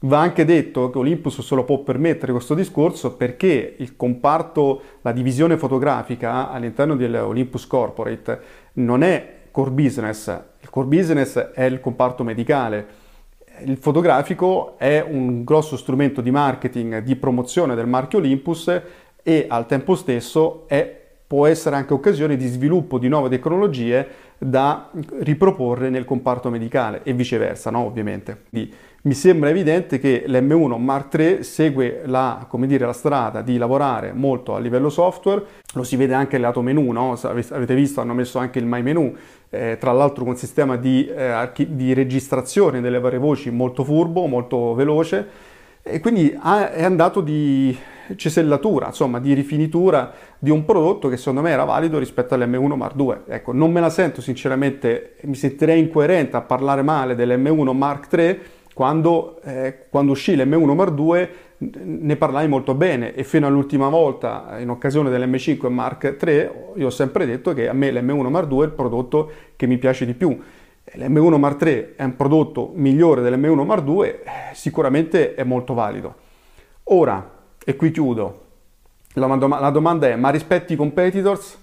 Va 0.00 0.20
anche 0.20 0.44
detto 0.44 0.90
che 0.90 0.98
Olympus 0.98 1.40
se 1.40 1.54
lo 1.56 1.64
può 1.64 1.78
permettere 1.78 2.30
questo 2.30 2.54
discorso 2.54 3.16
perché 3.16 3.74
il 3.78 3.96
comparto, 3.96 4.80
la 5.02 5.10
divisione 5.10 5.56
fotografica 5.56 6.50
all'interno 6.50 6.94
dell'Olympus 6.94 7.66
Corporate 7.66 8.40
non 8.74 9.02
è 9.02 9.37
core 9.58 9.70
business, 9.72 10.28
il 10.60 10.70
core 10.70 10.86
business 10.86 11.36
è 11.36 11.64
il 11.64 11.80
comparto 11.80 12.22
medicale, 12.22 12.86
il 13.64 13.76
fotografico 13.76 14.78
è 14.78 15.04
un 15.04 15.42
grosso 15.42 15.76
strumento 15.76 16.20
di 16.20 16.30
marketing, 16.30 16.98
di 16.98 17.16
promozione 17.16 17.74
del 17.74 17.88
marchio 17.88 18.18
Olympus 18.18 18.80
e 19.20 19.46
al 19.48 19.66
tempo 19.66 19.96
stesso 19.96 20.68
è, 20.68 20.96
può 21.26 21.44
essere 21.46 21.74
anche 21.74 21.92
occasione 21.92 22.36
di 22.36 22.46
sviluppo 22.46 23.00
di 23.00 23.08
nuove 23.08 23.30
tecnologie 23.30 24.06
da 24.38 24.92
riproporre 25.22 25.90
nel 25.90 26.04
comparto 26.04 26.50
medicale 26.50 27.00
e 27.02 27.12
viceversa, 27.12 27.70
no? 27.70 27.80
ovviamente. 27.80 28.44
Quindi, 28.48 28.72
mi 29.02 29.14
sembra 29.14 29.48
evidente 29.48 30.00
che 30.00 30.24
l'M1 30.26 30.76
Mark 30.78 31.14
III 31.14 31.42
segue 31.44 32.02
la, 32.06 32.48
dire, 32.50 32.84
la, 32.84 32.92
strada 32.92 33.42
di 33.42 33.56
lavorare 33.56 34.12
molto 34.12 34.56
a 34.56 34.58
livello 34.58 34.90
software, 34.90 35.44
lo 35.74 35.84
si 35.84 35.94
vede 35.94 36.14
anche 36.14 36.32
nel 36.32 36.42
lato 36.42 36.62
menu, 36.62 36.90
no? 36.90 37.16
avete 37.22 37.74
visto 37.76 38.00
hanno 38.00 38.14
messo 38.14 38.38
anche 38.38 38.58
il 38.58 38.66
My 38.66 38.82
Menu, 38.82 39.14
eh, 39.50 39.76
tra 39.78 39.92
l'altro 39.92 40.24
con 40.24 40.32
un 40.32 40.38
sistema 40.38 40.76
di, 40.76 41.06
eh, 41.06 41.48
di, 41.68 41.94
registrazione 41.94 42.80
delle 42.80 42.98
varie 42.98 43.18
voci 43.18 43.50
molto 43.50 43.84
furbo, 43.84 44.26
molto 44.26 44.74
veloce 44.74 45.26
e 45.82 46.00
quindi 46.00 46.30
è 46.30 46.82
andato 46.82 47.20
di 47.20 47.76
cesellatura, 48.16 48.86
insomma 48.86 49.20
di 49.20 49.32
rifinitura 49.32 50.12
di 50.38 50.50
un 50.50 50.64
prodotto 50.64 51.08
che 51.08 51.16
secondo 51.16 51.40
me 51.40 51.50
era 51.50 51.64
valido 51.64 51.98
rispetto 51.98 52.34
all'M1 52.34 52.74
Mark 52.74 52.94
II. 52.98 53.16
Ecco, 53.28 53.52
non 53.52 53.70
me 53.70 53.80
la 53.80 53.90
sento 53.90 54.20
sinceramente, 54.20 55.14
mi 55.22 55.34
sentirei 55.34 55.78
incoerente 55.78 56.36
a 56.36 56.40
parlare 56.42 56.82
male 56.82 57.14
dell'M1 57.14 57.76
Mark 57.76 58.12
III 58.12 58.40
quando, 58.78 59.40
eh, 59.42 59.86
quando 59.90 60.12
uscì 60.12 60.36
l'M1 60.36 60.72
Mark 60.72 60.96
II 60.96 61.28
ne 61.82 62.14
parlai 62.14 62.46
molto 62.46 62.74
bene 62.74 63.12
e 63.12 63.24
fino 63.24 63.48
all'ultima 63.48 63.88
volta 63.88 64.54
in 64.60 64.70
occasione 64.70 65.10
dell'M5 65.10 65.68
Mark 65.68 66.16
III 66.22 66.50
io 66.76 66.86
ho 66.86 66.90
sempre 66.90 67.26
detto 67.26 67.54
che 67.54 67.68
a 67.68 67.72
me 67.72 67.90
l'M1 67.90 68.28
Mark 68.28 68.48
II 68.48 68.60
è 68.60 68.64
il 68.66 68.70
prodotto 68.70 69.32
che 69.56 69.66
mi 69.66 69.78
piace 69.78 70.06
di 70.06 70.14
più. 70.14 70.40
L'M1 70.92 71.38
Mark 71.38 71.60
III 71.60 71.94
è 71.96 72.04
un 72.04 72.14
prodotto 72.14 72.70
migliore 72.76 73.20
dell'M1 73.20 73.64
Mark 73.64 73.84
II, 73.84 74.00
eh, 74.02 74.20
sicuramente 74.52 75.34
è 75.34 75.42
molto 75.42 75.74
valido. 75.74 76.14
Ora, 76.84 77.32
e 77.64 77.74
qui 77.74 77.90
chiudo, 77.90 78.44
la, 79.14 79.26
la 79.26 79.70
domanda 79.70 80.06
è, 80.06 80.14
ma 80.14 80.30
rispetti 80.30 80.74
i 80.74 80.76
competitors? 80.76 81.58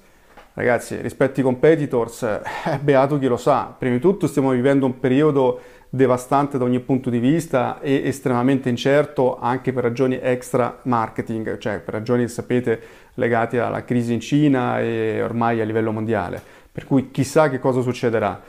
Ragazzi, 0.54 1.00
rispetti 1.00 1.40
i 1.40 1.44
competitors, 1.44 2.24
eh, 2.24 2.42
beato 2.82 3.18
chi 3.18 3.28
lo 3.28 3.38
sa. 3.38 3.74
Prima 3.78 3.96
di 3.96 4.02
tutto 4.02 4.28
stiamo 4.28 4.52
vivendo 4.52 4.86
un 4.86 5.00
periodo 5.00 5.62
devastante 5.96 6.58
da 6.58 6.66
ogni 6.66 6.82
punto 6.82 7.10
di 7.10 7.20
vista 7.20 7.80
e 7.80 8.02
estremamente 8.06 8.70
incerto 8.70 9.40
anche 9.40 9.72
per 9.72 9.84
ragioni 9.84 10.20
extra 10.22 10.80
marketing, 10.84 11.58
cioè 11.58 11.80
per 11.80 11.94
ragioni, 11.94 12.28
sapete, 12.28 12.80
legate 13.16 13.60
alla 13.60 13.84
crisi 13.86 14.14
in 14.14 14.20
Cina 14.20 14.82
e 14.82 15.22
ormai 15.24 15.62
a 15.62 15.64
livello 15.64 15.92
mondiale. 15.92 16.42
Per 16.72 16.86
cui 16.86 17.12
chissà 17.12 17.50
che 17.50 17.60
cosa 17.60 17.82
succederà. 17.82 18.42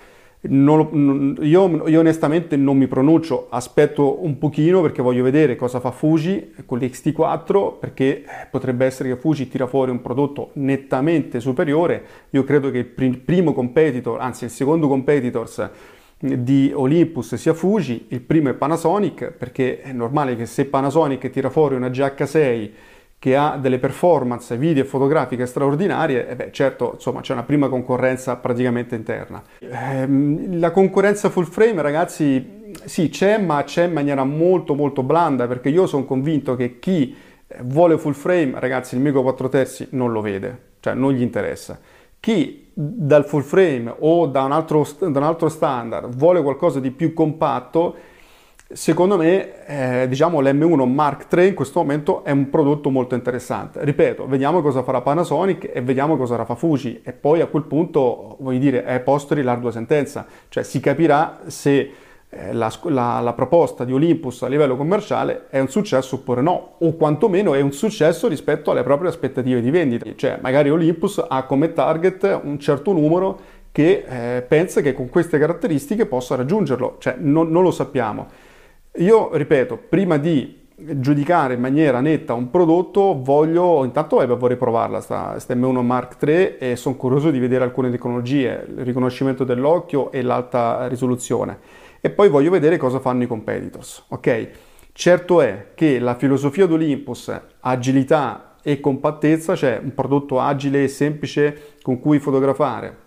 Non, 0.49 1.37
io, 1.41 1.89
io, 1.89 1.99
onestamente 1.99 2.57
non 2.57 2.77
mi 2.77 2.87
pronuncio, 2.87 3.47
aspetto 3.51 4.25
un 4.25 4.39
pochino 4.39 4.81
perché 4.81 5.03
voglio 5.03 5.25
vedere 5.25 5.57
cosa 5.57 5.81
fa 5.81 5.91
Fuji 5.91 6.55
con 6.67 6.79
l'XT4 6.79 7.79
perché 7.81 8.25
potrebbe 8.51 8.85
essere 8.85 9.09
che 9.09 9.17
Fuji 9.17 9.49
tira 9.49 9.67
fuori 9.67 9.91
un 9.91 10.03
prodotto 10.03 10.51
nettamente 10.55 11.41
superiore. 11.41 12.05
Io 12.31 12.45
credo 12.45 12.71
che 12.71 12.93
il 12.95 13.19
primo 13.19 13.53
competitor, 13.53 14.21
anzi 14.21 14.45
il 14.45 14.51
secondo 14.51 14.89
competitors 14.89 15.71
di 16.19 16.73
Olympus 16.75 17.35
sia 17.35 17.53
Fuji, 17.53 18.07
il 18.09 18.21
primo 18.23 18.49
è 18.49 18.55
Panasonic 18.55 19.33
perché 19.33 19.81
è 19.81 19.93
normale 19.93 20.35
che 20.35 20.47
se 20.47 20.65
Panasonic 20.65 21.29
tira 21.31 21.51
fuori 21.51 21.75
una 21.75 21.89
GH6 21.89 22.71
che 23.19 23.35
ha 23.37 23.57
delle 23.57 23.79
performance 23.79 24.57
video 24.57 24.83
e 24.83 24.87
fotografiche 24.87 25.47
straordinarie, 25.47 26.29
eh 26.29 26.37
beh, 26.37 26.53
certo, 26.53 26.93
insomma, 26.95 27.23
c'è 27.23 27.33
una 27.33 27.45
prima 27.45 27.69
concorrenza 27.69 28.37
praticamente 28.37 28.95
interna. 28.95 29.43
Ehm, 29.59 30.59
la 30.59 30.71
concorrenza 30.71 31.31
full 31.31 31.47
frame, 31.47 31.81
ragazzi, 31.83 32.73
sì, 32.85 33.09
c'è, 33.09 33.39
ma 33.39 33.65
c'è 33.65 33.85
in 33.85 33.93
maniera 33.93 34.23
molto 34.25 34.75
molto 34.75 35.03
blanda, 35.03 35.47
perché 35.47 35.71
io 35.71 35.87
sono 35.87 36.05
convinto 36.05 36.57
che 36.57 36.79
chi 36.79 37.17
vuole 37.63 37.97
full 37.97 38.13
frame, 38.13 38.53
ragazzi, 38.61 38.97
il 38.97 39.01
Mico 39.01 39.23
4 39.23 39.49
terzi 39.49 39.89
non 39.93 40.13
lo 40.13 40.21
vede, 40.21 40.59
cioè 40.81 40.95
non 40.95 41.13
gli 41.13 41.23
interessa. 41.23 41.81
Chi 42.21 42.66
dal 42.79 43.25
full 43.25 43.41
frame 43.41 43.95
o 44.01 44.27
da 44.27 44.43
un 44.43 44.53
altro, 44.53 44.87
da 44.99 45.07
un 45.07 45.23
altro 45.23 45.49
standard 45.49 46.15
vuole 46.15 46.43
qualcosa 46.43 46.79
di 46.79 46.91
più 46.91 47.15
compatto, 47.15 47.95
secondo 48.71 49.17
me 49.17 49.65
eh, 49.67 50.09
diciamo 50.09 50.41
l'M1 50.41 50.87
Mark 50.87 51.33
III 51.33 51.49
in 51.49 51.55
questo 51.55 51.79
momento 51.81 52.23
è 52.23 52.33
un 52.33 52.51
prodotto 52.51 52.91
molto 52.91 53.15
interessante. 53.15 53.83
Ripeto, 53.83 54.27
vediamo 54.27 54.61
cosa 54.61 54.83
farà 54.83 55.01
Panasonic 55.01 55.71
e 55.73 55.81
vediamo 55.81 56.19
cosa 56.19 56.37
farà 56.37 56.55
Fuji 56.55 57.01
e 57.03 57.15
poi 57.15 57.41
a 57.41 57.47
quel 57.47 57.63
punto, 57.63 58.37
voglio 58.41 58.59
dire, 58.59 58.85
è 58.85 59.01
postori 59.01 59.43
l'ardua 59.43 59.71
sentenza, 59.71 60.27
cioè 60.51 60.63
si 60.63 60.79
capirà 60.79 61.41
se 61.47 61.91
la, 62.29 62.73
la, 62.85 63.21
la, 63.21 63.33
proposta 63.35 63.85
di 63.85 63.93
Olympus 63.93 64.43
a 64.43 64.49
livello 64.49 64.77
commerciale 64.77 65.47
è 65.49 65.61
un 65.61 65.69
successo 65.69 66.17
oppure 66.17 66.43
no, 66.43 66.75
o 66.79 66.95
quantomeno 66.95 67.55
è 67.55 67.61
un 67.61 67.73
successo 67.73 68.29
rispetto 68.29 68.71
alle 68.71 68.83
proprie 68.83 69.09
aspettative 69.09 69.61
di 69.61 69.71
vendita. 69.71 70.07
Cioè, 70.15 70.39
magari 70.41 70.71
Olympus 70.71 71.25
ha 71.27 71.45
come 71.45 71.73
target 71.73 72.41
un 72.43 72.59
certo 72.59 72.93
numero 72.93 73.39
che 73.71 74.05
eh, 74.09 74.43
pensa 74.43 74.81
che 74.81 74.93
con 74.93 75.09
queste 75.09 75.39
caratteristiche 75.39 76.07
possa 76.07 76.35
raggiungerlo, 76.35 76.97
cioè 76.99 77.17
non, 77.19 77.51
non 77.51 77.63
lo 77.63 77.71
sappiamo. 77.71 78.27
Io 78.97 79.31
ripeto, 79.35 79.79
prima 79.89 80.17
di 80.17 80.65
giudicare 80.79 81.55
in 81.55 81.61
maniera 81.61 82.01
netta 82.01 82.35
un 82.35 82.51
prodotto, 82.51 83.21
voglio 83.23 83.85
intanto 83.85 84.21
eh, 84.21 84.27
vorrei 84.27 84.57
provarla, 84.57 85.01
sta, 85.01 85.39
sta 85.39 85.55
M1 85.55 85.81
Mark 85.81 86.23
III 86.23 86.57
e 86.59 86.77
sono 86.77 86.97
curioso 86.97 87.31
di 87.31 87.39
vedere 87.39 87.65
alcune 87.65 87.91
tecnologie, 87.91 88.67
il 88.69 88.85
riconoscimento 88.85 89.45
dell'occhio 89.45 90.11
e 90.11 90.23
l'alta 90.23 90.87
risoluzione 90.89 91.85
e 92.01 92.11
poi 92.11 92.29
voglio 92.29 92.51
vedere 92.51 92.77
cosa 92.77 93.01
fanno 93.01 93.23
i 93.23 93.27
competitors, 93.27 94.05
ok? 94.09 94.49
Certo 94.93 95.41
è 95.41 95.69
che 95.75 95.99
la 95.99 96.15
filosofia 96.15 96.67
di 96.67 96.73
Olympus, 96.73 97.33
agilità 97.61 98.57
e 98.63 98.81
compattezza, 98.81 99.55
cioè 99.55 99.79
un 99.83 99.95
prodotto 99.95 100.41
agile 100.41 100.85
e 100.85 100.89
semplice 100.89 101.75
con 101.83 102.01
cui 102.01 102.19
fotografare 102.19 103.05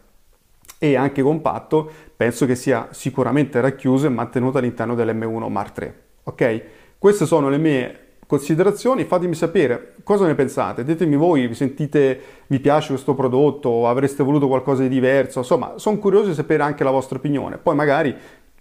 e 0.77 0.95
anche 0.95 1.21
compatto, 1.21 1.91
penso 2.15 2.45
che 2.45 2.55
sia 2.55 2.87
sicuramente 2.91 3.59
racchiuso 3.59 4.05
e 4.05 4.09
mantenuto 4.09 4.57
all'interno 4.57 4.95
dell'M1 4.95 5.49
Mark 5.49 5.81
III, 5.81 5.93
ok? 6.23 6.63
Queste 6.97 7.25
sono 7.25 7.49
le 7.49 7.57
mie 7.57 7.99
considerazioni, 8.25 9.05
fatemi 9.05 9.33
sapere 9.33 9.95
cosa 10.03 10.27
ne 10.27 10.35
pensate, 10.35 10.83
ditemi 10.83 11.15
voi, 11.15 11.47
vi 11.47 11.55
sentite, 11.55 12.21
vi 12.45 12.59
piace 12.59 12.89
questo 12.89 13.15
prodotto, 13.15 13.87
avreste 13.87 14.21
voluto 14.23 14.47
qualcosa 14.47 14.83
di 14.83 14.87
diverso, 14.87 15.39
insomma, 15.39 15.73
sono 15.77 15.97
curioso 15.97 16.27
di 16.27 16.35
sapere 16.35 16.61
anche 16.61 16.83
la 16.83 16.91
vostra 16.91 17.17
opinione, 17.17 17.57
poi 17.57 17.73
magari 17.73 18.15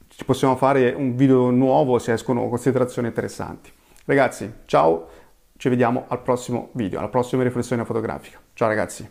ci 0.08 0.24
possiamo 0.24 0.56
fare 0.56 0.92
un 0.96 1.14
video 1.14 1.50
nuovo 1.50 1.98
se 1.98 2.12
escono 2.12 2.48
considerazioni 2.48 3.08
interessanti. 3.08 3.70
Ragazzi, 4.04 4.50
ciao, 4.64 5.08
ci 5.56 5.68
vediamo 5.68 6.06
al 6.08 6.22
prossimo 6.22 6.70
video, 6.72 6.98
alla 6.98 7.08
prossima 7.08 7.42
riflessione 7.42 7.84
fotografica. 7.84 8.40
Ciao 8.54 8.68
ragazzi. 8.68 9.08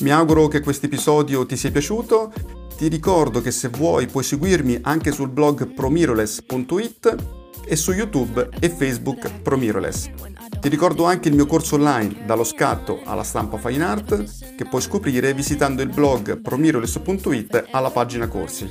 Mi 0.00 0.10
auguro 0.10 0.48
che 0.48 0.60
questo 0.60 0.86
episodio 0.86 1.46
ti 1.46 1.56
sia 1.56 1.70
piaciuto. 1.70 2.32
Ti 2.76 2.88
ricordo 2.88 3.40
che 3.40 3.52
se 3.52 3.68
vuoi 3.68 4.06
puoi 4.06 4.24
seguirmi 4.24 4.80
anche 4.82 5.12
sul 5.12 5.28
blog 5.28 5.72
promiroless.it 5.72 7.16
e 7.64 7.76
su 7.76 7.92
YouTube 7.92 8.48
e 8.58 8.68
Facebook 8.68 9.40
Promiroless. 9.42 10.31
Ti 10.62 10.68
ricordo 10.68 11.06
anche 11.06 11.28
il 11.28 11.34
mio 11.34 11.46
corso 11.46 11.74
online 11.74 12.24
dallo 12.24 12.44
scatto 12.44 13.00
alla 13.04 13.24
stampa 13.24 13.58
fine 13.58 13.82
art 13.82 14.54
che 14.54 14.64
puoi 14.64 14.80
scoprire 14.80 15.34
visitando 15.34 15.82
il 15.82 15.88
blog 15.88 16.40
promiroles.it 16.40 17.66
alla 17.72 17.90
pagina 17.90 18.28
corsi. 18.28 18.70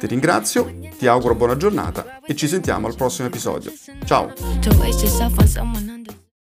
Ti 0.00 0.06
ringrazio, 0.08 0.68
ti 0.98 1.06
auguro 1.06 1.36
buona 1.36 1.56
giornata 1.56 2.18
e 2.26 2.34
ci 2.34 2.48
sentiamo 2.48 2.88
al 2.88 2.96
prossimo 2.96 3.28
episodio. 3.28 3.72
Ciao! 4.04 4.32